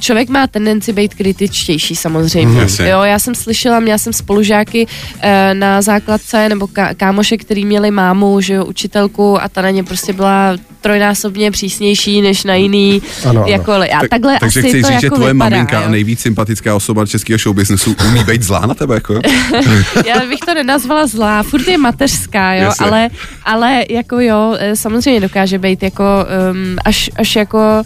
člověk 0.00 0.28
má 0.28 0.46
tendenci 0.46 0.92
být 0.92 1.14
kritičtější 1.14 1.96
samozřejmě. 1.96 2.60
Jasně. 2.60 2.88
Jo, 2.88 3.02
já 3.02 3.18
jsem 3.18 3.34
slyšela, 3.34 3.80
měla 3.80 3.98
jsem 3.98 4.12
spolužáky 4.12 4.86
eh, 5.20 5.54
na 5.54 5.82
základce 5.82 6.48
nebo 6.48 6.66
ká- 6.66 6.94
kámoše, 6.94 7.36
který 7.36 7.64
měli 7.64 7.90
mámu, 7.90 8.40
že 8.40 8.54
jo, 8.54 8.64
učitelku 8.64 9.42
a 9.42 9.48
ta 9.48 9.62
na 9.62 9.70
ně 9.70 9.84
prostě 9.84 10.12
byla 10.12 10.56
trojnásobně 10.84 11.50
přísnější 11.50 12.22
než 12.22 12.44
na 12.44 12.54
jiný. 12.54 13.02
Ano, 13.24 13.30
ano. 13.40 13.44
Jako, 13.52 13.72
a 13.72 13.86
Tak- 14.00 14.10
takhle 14.10 14.36
takže 14.40 14.60
asi 14.60 14.68
chci 14.68 14.82
to 14.82 14.88
říct, 14.88 14.94
jako 14.94 15.00
že 15.00 15.10
tvoje 15.10 15.32
vypadá, 15.32 15.50
maminka, 15.56 15.82
jo. 15.82 15.88
nejvíc 15.88 16.20
sympatická 16.20 16.74
osoba 16.76 17.06
českého 17.06 17.38
showbiznesu, 17.38 17.96
umí 18.08 18.24
být 18.24 18.42
zlá 18.42 18.66
na 18.66 18.74
tebe, 18.74 18.94
jako? 18.94 19.20
Já 20.06 20.20
bych 20.28 20.38
to 20.46 20.54
nenazvala 20.54 21.06
zlá, 21.06 21.42
furt 21.42 21.68
je 21.68 21.78
mateřská, 21.78 22.54
jo, 22.54 22.62
Jasně. 22.62 22.86
ale, 22.86 23.08
ale 23.44 23.84
jako 23.90 24.20
jo, 24.20 24.54
eh, 24.58 24.76
samozřejmě 24.76 25.20
dokáže 25.20 25.58
být 25.58 25.82
jako 25.82 26.04
um, 26.52 26.76
až, 26.84 27.10
až 27.16 27.36
jako 27.36 27.82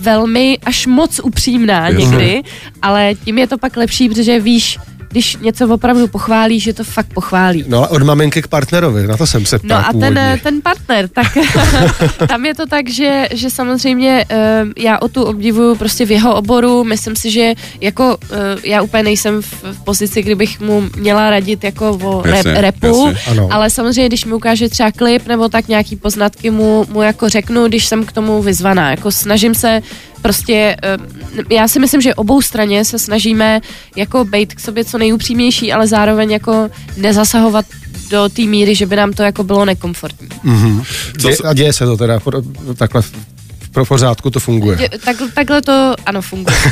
velmi, 0.00 0.58
až 0.64 0.86
moc 0.86 1.20
upřímná 1.24 1.88
Jasně. 1.88 2.04
někdy, 2.06 2.42
ale 2.82 3.14
tím 3.24 3.38
je 3.38 3.46
to 3.46 3.58
pak 3.58 3.76
lepší, 3.76 4.08
protože 4.08 4.40
víš, 4.40 4.78
když 5.12 5.36
něco 5.36 5.68
opravdu 5.68 6.08
pochválí, 6.08 6.60
že 6.60 6.72
to 6.72 6.84
fakt 6.84 7.12
pochválí. 7.14 7.64
No 7.68 7.78
ale 7.78 7.88
od 7.88 8.02
maminky 8.02 8.42
k 8.42 8.48
partnerovi, 8.48 9.06
na 9.06 9.16
to 9.16 9.26
jsem 9.26 9.46
se 9.46 9.58
ptal 9.58 9.68
No 9.68 9.76
a 9.76 9.92
ten, 9.92 9.92
původně. 9.92 10.40
ten 10.42 10.62
partner, 10.62 11.08
tak 11.08 11.38
tam 12.28 12.46
je 12.46 12.54
to 12.54 12.66
tak, 12.66 12.88
že, 12.90 13.28
že 13.32 13.50
samozřejmě 13.50 14.24
uh, 14.30 14.68
já 14.76 14.98
o 14.98 15.08
tu 15.08 15.22
obdivuju 15.22 15.74
prostě 15.76 16.06
v 16.06 16.10
jeho 16.10 16.34
oboru, 16.34 16.84
myslím 16.84 17.16
si, 17.16 17.30
že 17.30 17.52
jako 17.80 18.16
uh, 18.16 18.36
já 18.64 18.82
úplně 18.82 19.02
nejsem 19.02 19.42
v, 19.42 19.52
v 19.72 19.84
pozici, 19.84 20.22
kdybych 20.22 20.60
mu 20.60 20.82
měla 20.96 21.30
radit 21.30 21.64
jako 21.64 21.98
o 22.02 22.22
rap, 22.22 22.46
repu, 22.46 23.08
jasně. 23.08 23.42
Ale 23.50 23.70
samozřejmě, 23.70 24.08
když 24.08 24.24
mi 24.24 24.34
ukáže 24.34 24.68
třeba 24.68 24.90
klip 24.92 25.26
nebo 25.26 25.48
tak 25.48 25.68
nějaký 25.68 25.96
poznatky 25.96 26.50
mu, 26.50 26.86
mu 26.90 27.02
jako 27.02 27.28
řeknu, 27.28 27.68
když 27.68 27.86
jsem 27.86 28.04
k 28.04 28.12
tomu 28.12 28.42
vyzvaná, 28.42 28.90
jako 28.90 29.12
snažím 29.12 29.54
se 29.54 29.82
prostě, 30.22 30.76
uh, 31.38 31.44
já 31.50 31.68
si 31.68 31.80
myslím, 31.80 32.00
že 32.00 32.14
obou 32.14 32.42
straně 32.42 32.84
se 32.84 32.98
snažíme 32.98 33.60
jako 33.96 34.24
být 34.24 34.54
k 34.54 34.60
sobě 34.60 34.84
co 34.84 34.98
nejupřímnější, 34.98 35.72
ale 35.72 35.86
zároveň 35.86 36.30
jako 36.30 36.70
nezasahovat 36.96 37.64
do 38.10 38.28
té 38.28 38.42
míry, 38.42 38.74
že 38.74 38.86
by 38.86 38.96
nám 38.96 39.12
to 39.12 39.22
jako 39.22 39.44
bylo 39.44 39.64
nekomfortní. 39.64 40.28
Co 41.20 41.28
Dě, 41.28 41.36
a 41.44 41.52
děje 41.52 41.72
se 41.72 41.84
to 41.84 41.96
teda 41.96 42.20
takhle 42.76 43.02
pro 43.72 43.84
pořádku 43.84 44.30
to 44.30 44.40
funguje. 44.40 44.88
Tak, 45.04 45.16
takhle 45.34 45.62
to, 45.62 45.94
ano, 46.06 46.22
funguje. 46.22 46.56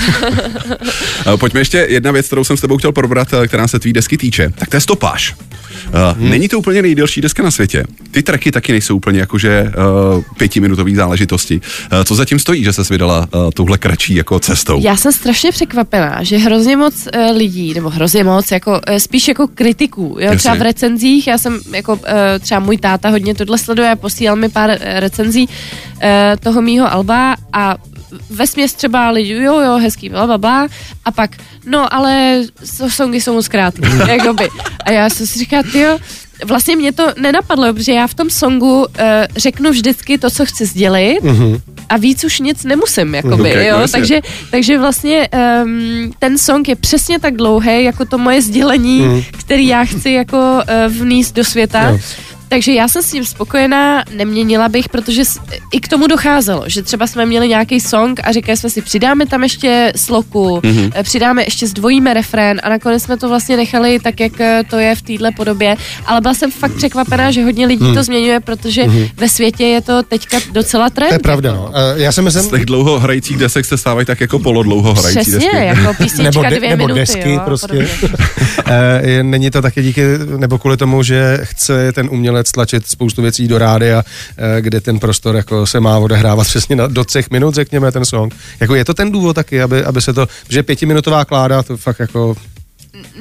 Eh, 1.34 1.36
Pojďme 1.36 1.60
ještě 1.60 1.86
jedna 1.88 2.10
věc, 2.10 2.26
kterou 2.26 2.44
jsem 2.44 2.56
s 2.56 2.60
tebou 2.60 2.78
chtěl 2.78 2.92
probrat, 2.92 3.28
eh, 3.32 3.48
která 3.48 3.68
se 3.68 3.78
tvý 3.78 3.92
desky 3.92 4.16
týče. 4.16 4.52
Tak 4.58 4.68
to 4.68 4.76
je 4.76 4.80
stopáž. 4.80 5.34
Uh, 5.88 6.28
Není 6.28 6.48
to 6.48 6.58
úplně 6.58 6.82
nejdelší 6.82 7.20
deska 7.20 7.42
na 7.42 7.50
světě. 7.50 7.84
Ty 8.10 8.22
tracky 8.22 8.52
taky 8.52 8.72
nejsou 8.72 8.96
úplně 8.96 9.20
jakože 9.20 9.62
uh, 10.16 10.22
pětiminutový 10.38 10.94
záležitosti. 10.94 11.60
Uh, 11.92 12.04
co 12.04 12.14
zatím 12.14 12.38
stojí, 12.38 12.64
že 12.64 12.72
se 12.72 12.82
vydala 12.90 13.28
uh, 13.34 13.50
touhle 13.50 13.78
kratší 13.78 14.14
jako 14.14 14.40
cestou? 14.40 14.80
Já 14.82 14.96
jsem 14.96 15.12
strašně 15.12 15.52
překvapená, 15.52 16.22
že 16.22 16.36
hrozně 16.38 16.76
moc 16.76 16.94
uh, 16.94 17.36
lidí, 17.36 17.74
nebo 17.74 17.90
hrozně 17.90 18.24
moc, 18.24 18.50
jako 18.50 18.70
uh, 18.70 18.96
spíš 18.96 19.28
jako 19.28 19.48
kritiků, 19.48 20.02
jo, 20.02 20.18
Jasně. 20.18 20.38
třeba 20.38 20.54
v 20.54 20.62
recenzích, 20.62 21.26
já 21.26 21.38
jsem 21.38 21.60
jako 21.74 21.92
uh, 21.94 22.00
třeba 22.40 22.60
můj 22.60 22.76
táta 22.78 23.08
hodně 23.08 23.34
tohle 23.34 23.58
sleduje, 23.58 23.96
posílal 23.96 24.36
mi 24.36 24.48
pár 24.48 24.70
uh, 24.70 24.76
recenzí 24.80 25.48
uh, 25.48 26.02
toho 26.40 26.62
mýho 26.62 26.89
alba 26.90 27.36
a 27.52 27.76
ve 28.30 28.46
směs 28.46 28.72
třeba 28.74 29.10
lidi, 29.10 29.32
jo, 29.34 29.60
jo, 29.60 29.78
hezký, 29.78 30.08
bla, 30.08 30.26
bla, 30.26 30.38
bla, 30.38 30.66
a 31.04 31.10
pak, 31.12 31.30
no, 31.66 31.94
ale 31.94 32.42
so- 32.64 32.90
songy 32.90 33.20
jsou 33.20 33.34
moc 33.34 33.48
krátké, 33.48 33.88
jakoby. 34.08 34.48
A 34.84 34.90
já 34.90 35.10
jsem 35.10 35.26
si 35.26 35.38
říkala, 35.38 35.62
jo, 35.74 35.98
vlastně 36.44 36.76
mě 36.76 36.92
to 36.92 37.06
nenapadlo, 37.20 37.74
protože 37.74 37.92
já 37.92 38.06
v 38.06 38.14
tom 38.14 38.30
songu 38.30 38.80
uh, 38.80 38.86
řeknu 39.36 39.70
vždycky 39.70 40.18
to, 40.18 40.30
co 40.30 40.46
chci 40.46 40.66
sdělit, 40.66 41.18
a 41.88 41.96
víc 41.96 42.24
už 42.24 42.40
nic 42.40 42.64
nemusím, 42.64 43.14
jakoby, 43.14 43.50
Ok, 43.50 43.56
jo, 43.56 43.74
no 43.76 43.80
jasně. 43.80 43.98
takže, 43.98 44.20
takže 44.50 44.78
vlastně 44.78 45.28
um, 45.64 46.12
ten 46.18 46.38
song 46.38 46.68
je 46.68 46.76
přesně 46.76 47.18
tak 47.18 47.36
dlouhý, 47.36 47.84
jako 47.84 48.04
to 48.04 48.18
moje 48.18 48.42
sdělení, 48.42 49.26
který 49.38 49.66
já 49.66 49.84
chci 49.84 50.10
jako 50.10 50.36
uh, 50.86 50.92
vníst 50.92 51.34
do 51.34 51.44
světa. 51.44 51.88
Jo. 51.88 51.98
Takže 52.50 52.72
já 52.72 52.88
jsem 52.88 53.02
s 53.02 53.10
tím 53.10 53.24
spokojená, 53.24 54.04
neměnila 54.16 54.68
bych, 54.68 54.88
protože 54.88 55.22
i 55.72 55.80
k 55.80 55.88
tomu 55.88 56.06
docházelo, 56.06 56.64
že 56.66 56.82
třeba 56.82 57.06
jsme 57.06 57.26
měli 57.26 57.48
nějaký 57.48 57.80
song 57.80 58.20
a 58.24 58.32
říkali 58.32 58.56
jsme 58.56 58.70
si, 58.70 58.82
přidáme 58.82 59.26
tam 59.26 59.42
ještě 59.42 59.92
sloku, 59.96 60.60
Mhm. 60.64 60.74
mm-hmm. 60.76 61.02
přidáme 61.02 61.44
ještě 61.44 61.66
zdvojíme 61.66 62.14
refrén 62.14 62.60
a 62.62 62.68
nakonec 62.68 63.02
jsme 63.02 63.16
to 63.16 63.28
vlastně 63.28 63.56
nechali 63.56 63.98
tak, 64.00 64.20
jak 64.20 64.40
eh, 64.40 64.62
to 64.70 64.78
je 64.78 64.94
v 64.94 65.02
téhle 65.02 65.30
podobě. 65.36 65.76
Ale 66.06 66.20
byla 66.20 66.34
jsem 66.34 66.50
fakt 66.50 66.72
překvapená, 66.72 67.30
že 67.30 67.44
hodně 67.44 67.66
lidí 67.66 67.94
to 67.94 68.02
zmiňuje, 68.02 68.40
protože 68.40 68.84
ve 69.16 69.28
světě 69.28 69.64
je 69.64 69.80
to 69.80 70.02
teďka 70.02 70.38
docela 70.52 70.90
trend. 70.90 71.08
To 71.08 71.14
je 71.14 71.18
pravda, 71.18 71.52
no. 71.52 71.70
Eh, 71.74 72.00
Já 72.02 72.12
si 72.12 72.22
myslím, 72.22 72.42
Z 72.42 72.48
těch 72.48 72.64
dlouho 72.66 73.00
hrajících 73.00 73.36
desek 73.36 73.64
se 73.64 73.78
stávají 73.78 74.06
tak 74.06 74.20
jako 74.20 74.38
polodlouho 74.38 74.94
hrající 74.94 75.20
Přesně, 75.20 75.38
desky. 75.52 75.66
jako 75.66 75.94
písnička 76.02 76.22
nebo, 76.22 76.42
de, 76.42 76.56
dvě 76.56 76.70
nebo 76.70 76.82
minuty. 76.86 77.00
desky 77.00 77.30
jo, 77.32 77.40
prostě. 77.44 77.66
podobně. 78.00 78.18
Není 79.22 79.50
to 79.50 79.62
taky 79.62 79.82
díky, 79.82 80.02
nebo 80.36 80.58
kvůli 80.58 80.76
tomu, 80.76 81.02
že 81.02 81.38
chce 81.42 81.92
ten 81.92 82.08
umělec 82.12 82.39
tlačit 82.44 82.86
spoustu 82.86 83.22
věcí 83.22 83.48
do 83.48 83.58
rádia, 83.58 84.02
eh, 84.36 84.60
kde 84.60 84.80
ten 84.80 84.98
prostor 84.98 85.36
jako 85.36 85.66
se 85.66 85.80
má 85.80 85.98
odehrávat 85.98 86.46
přesně 86.46 86.76
na, 86.76 86.86
do 86.86 87.04
třech 87.04 87.30
minut, 87.30 87.54
řekněme, 87.54 87.92
ten 87.92 88.04
song. 88.04 88.34
Jako 88.60 88.74
je 88.74 88.84
to 88.84 88.94
ten 88.94 89.12
důvod 89.12 89.32
taky, 89.34 89.62
aby, 89.62 89.84
aby 89.84 90.02
se 90.02 90.12
to, 90.12 90.26
že 90.48 90.62
pětiminutová 90.62 91.24
kláda, 91.24 91.62
to 91.62 91.76
fakt 91.76 91.98
jako, 91.98 92.36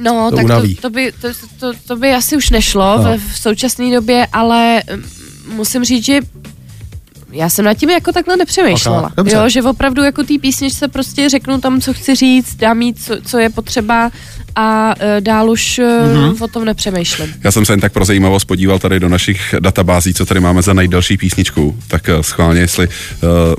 No, 0.02 0.26
To 0.30 0.36
tak 0.36 0.44
unaví. 0.44 0.74
to, 0.74 0.82
to, 0.82 0.90
by, 0.90 1.12
to, 1.20 1.28
to, 1.60 1.72
to 1.86 1.96
by 1.96 2.12
asi 2.14 2.36
už 2.36 2.50
nešlo 2.50 2.98
No. 3.02 3.18
v, 3.18 3.32
v 3.32 3.38
současné 3.38 3.94
době, 3.94 4.26
ale 4.32 4.82
mm, 4.94 5.04
musím 5.56 5.84
říct, 5.84 6.04
že 6.04 6.20
já 7.32 7.48
jsem 7.48 7.64
nad 7.64 7.74
tím 7.74 7.90
jako 7.90 8.12
takhle 8.12 8.36
nepřemýšlela. 8.36 9.02
Ok, 9.02 9.14
dobře. 9.16 9.36
jo, 9.36 9.48
že 9.48 9.62
opravdu 9.62 10.02
jako 10.02 10.22
té 10.22 10.34
písničce 10.40 10.88
prostě 10.88 11.28
řeknu 11.28 11.60
tam, 11.60 11.80
co 11.80 11.94
chci 11.94 12.14
říct, 12.14 12.54
dám 12.54 12.82
jí, 12.82 12.94
co, 12.94 13.16
co 13.24 13.38
je 13.38 13.50
potřeba 13.50 14.10
a 14.56 14.94
uh, 14.96 15.02
dál 15.20 15.50
už 15.50 15.80
mm-hmm. 15.82 16.44
o 16.44 16.48
tom 16.48 16.64
nepřemýšlím. 16.64 17.34
Já 17.44 17.50
jsem 17.52 17.64
se 17.64 17.72
jen 17.72 17.80
tak 17.80 17.92
pro 17.92 18.04
zajímavost 18.04 18.44
podíval 18.44 18.78
tady 18.78 19.00
do 19.00 19.08
našich 19.08 19.54
databází, 19.60 20.14
co 20.14 20.26
tady 20.26 20.40
máme 20.40 20.62
za 20.62 20.72
nejdelší 20.72 21.16
písničku. 21.16 21.76
Tak 21.88 22.02
uh, 22.16 22.20
schválně, 22.22 22.60
jestli, 22.60 22.86
uh, 22.88 22.92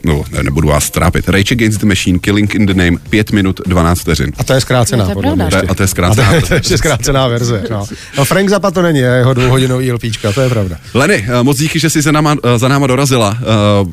no, 0.04 0.24
ne, 0.32 0.44
nebudu 0.44 0.68
vás 0.68 0.90
trápit. 0.90 1.30
Rage 1.30 1.56
Against 1.56 1.80
the 1.80 1.86
Machine, 1.86 2.20
Killing 2.20 2.56
in 2.56 2.66
the 2.66 2.74
Name, 2.74 2.98
5 3.10 3.32
minut 3.32 3.62
12 3.66 4.00
vteřin. 4.00 4.32
a 4.38 4.44
to 4.44 4.54
je 4.54 4.62
zkrácená, 4.62 4.98
No, 5.04 5.06
to 5.06 5.12
je 5.12 5.14
podle 5.16 5.36
mě. 5.36 5.46
pravda. 5.46 5.58
To 5.58 5.58
je- 5.58 5.62
ještě. 5.62 5.72
a 5.72 5.76
to 5.76 5.84
je 5.84 5.86
A 5.86 5.88
zkrácená. 5.88 6.30
to, 6.30 6.36
je, 6.36 6.42
to 6.42 6.54
je 6.54 6.58
ještě 6.58 6.78
zkrácená 6.78 7.28
verze. 7.28 7.64
No. 7.72 7.86
no 8.18 8.26
Frank 8.26 8.50
Zappa 8.50 8.72
to 8.72 8.82
není, 8.82 9.00
je 9.00 9.06
jeho 9.06 9.34
dvouhodinový 9.34 9.92
LPčka, 9.92 10.32
to 10.32 10.42
je 10.42 10.50
pravda. 10.50 10.78
Leny, 10.94 11.26
moc 11.44 11.58
díky, 11.58 11.80
že 11.80 11.90
jsi 11.90 12.02
za 12.02 12.12
náma, 12.12 12.36
za 12.58 12.68
náma 12.68 12.88
dorazila. 12.88 13.38
Eh, 13.42 13.46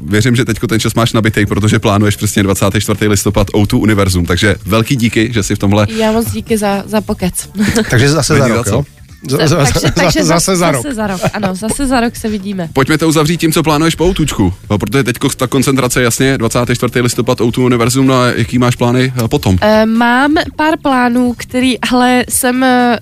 Věřím, 0.08 0.36
že 0.36 0.44
teďko 0.44 0.66
ten 0.66 0.80
čas 0.80 0.94
máš 0.94 1.12
nabitej, 1.12 1.46
protože 1.46 1.78
plánuješ 1.78 2.16
přesně 2.16 2.42
24. 2.42 3.08
listopad 3.08 3.46
O2 3.50 3.78
Univerzum, 3.78 4.26
takže 4.26 4.56
velký 4.66 4.96
díky, 4.96 5.32
že 5.32 5.42
jsi 5.42 5.54
v 5.54 5.58
tomhle 5.58 5.86
Já 5.96 6.12
moc 6.12 6.30
díky 6.32 6.58
za, 6.58 6.82
za 6.88 7.00
pokec. 7.00 7.48
Takže 7.90 8.08
zase 8.08 8.34
za 8.38 8.44
Není 8.44 8.56
rok, 8.56 8.66
za 8.66 8.70
co. 8.70 8.76
jo? 8.76 8.84
Z- 9.28 9.48
z- 9.48 9.56
takže, 9.56 9.78
z- 9.88 9.92
takže 9.94 10.24
zase 10.24 10.56
za 10.56 10.70
rok. 10.70 10.82
Zase 10.82 10.94
za 10.94 11.06
rok, 11.06 11.20
ano, 11.32 11.54
zase 11.54 11.86
za 11.86 12.00
rok 12.00 12.16
se 12.16 12.28
vidíme. 12.28 12.68
Pojďme 12.72 12.98
to 12.98 13.08
uzavřít 13.08 13.36
tím, 13.40 13.52
co 13.52 13.62
plánuješ 13.62 13.94
po 13.94 14.04
Outučku, 14.04 14.54
no, 14.70 14.78
protože 14.78 15.04
teď 15.04 15.16
ta 15.36 15.46
koncentrace 15.46 16.02
jasně 16.02 16.38
24. 16.38 17.00
listopad 17.00 17.40
O2 17.40 17.62
Univerzum, 17.64 18.06
no 18.06 18.14
a 18.20 18.26
jaký 18.26 18.58
máš 18.58 18.76
plány 18.76 19.12
eh, 19.24 19.28
potom? 19.28 19.56
Eh, 19.60 19.86
Mám 19.86 20.34
pár 20.56 20.74
plánů, 20.82 21.34
který 21.36 21.80
ale 21.80 22.24
jsem, 22.28 22.64
eh, 22.64 22.98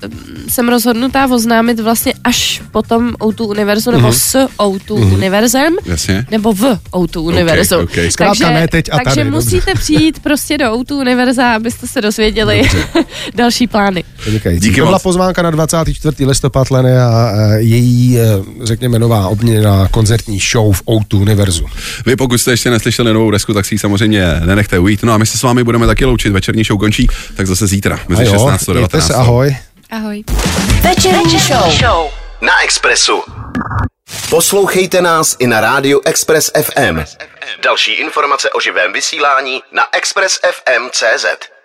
jsem 0.48 0.68
rozhodnutá 0.68 1.26
oznámit 1.26 1.80
vlastně 1.80 2.12
až 2.24 2.62
potom 2.70 3.10
O2 3.18 3.44
Univerzu, 3.48 3.90
nebo 3.90 4.02
Mhm. 4.08 4.12
s 4.12 4.46
O2 4.58 4.94
Univerzem, 5.14 5.76
Jasně. 5.84 6.26
nebo 6.30 6.52
v 6.52 6.78
O2 6.92 7.20
Univerzu. 7.20 7.76
ok. 7.78 7.90
Zkrátka 8.10 8.44
takže, 8.44 8.54
ne 8.60 8.68
teď 8.68 8.88
a 8.92 8.96
takže 8.96 9.04
tady, 9.20 9.30
dobře. 9.30 9.44
musíte 9.44 9.74
přijít 9.74 10.18
prostě 10.18 10.58
do 10.58 10.64
O2 10.64 10.94
Univerza, 11.00 11.52
abyste 11.52 11.86
se 11.86 12.00
dozvěděli 12.00 12.62
další 13.34 13.66
plány. 13.66 14.04
Díky 14.58 14.80
to 14.80 14.86
byla 14.86 14.98
pozvánka 14.98 15.42
na 15.42 15.50
24. 15.50 16.05
listopad 16.20 16.70
Leny 16.70 16.98
a 16.98 17.32
její, 17.56 18.18
eh, 18.18 18.24
řekněme, 18.62 18.98
nová 18.98 19.28
obměna 19.28 19.88
koncertní 19.90 20.38
show 20.52 20.76
v 20.76 20.82
O2 20.82 21.20
Univerzu. 21.20 21.66
Vy 22.06 22.16
pokud 22.16 22.38
jste 22.38 22.50
ještě 22.50 22.70
neslyšeli 22.70 23.12
novou 23.12 23.30
desku, 23.30 23.54
tak 23.54 23.66
si 23.66 23.74
ji 23.74 23.78
samozřejmě 23.78 24.40
nenechte 24.44 24.78
ujít. 24.78 25.02
No 25.02 25.12
a 25.12 25.18
my 25.18 25.26
se 25.26 25.38
s 25.38 25.42
vámi 25.42 25.64
budeme 25.64 25.86
taky 25.86 26.04
loučit. 26.04 26.32
Večerní 26.32 26.64
show 26.64 26.78
končí, 26.78 27.08
tak 27.36 27.46
zase 27.46 27.66
zítra, 27.66 28.00
mezi 28.08 28.24
jo, 28.24 28.32
16 28.32 28.68
a 28.68 28.72
mějte 28.72 28.96
19. 28.96 29.06
se, 29.06 29.14
ahoj. 29.14 29.56
Ahoj. 29.90 30.24
Večerní 30.82 31.38
show. 31.78 32.10
Na 32.40 32.62
Expressu. 32.64 33.22
Poslouchejte 34.30 35.02
nás 35.02 35.36
i 35.38 35.46
na 35.46 35.60
rádiu 35.60 36.00
Express 36.04 36.50
FM. 36.62 37.04
Další 37.64 37.92
informace 37.92 38.50
o 38.50 38.60
živém 38.60 38.92
vysílání 38.92 39.62
na 39.72 39.82
expressfm.cz. 39.92 41.55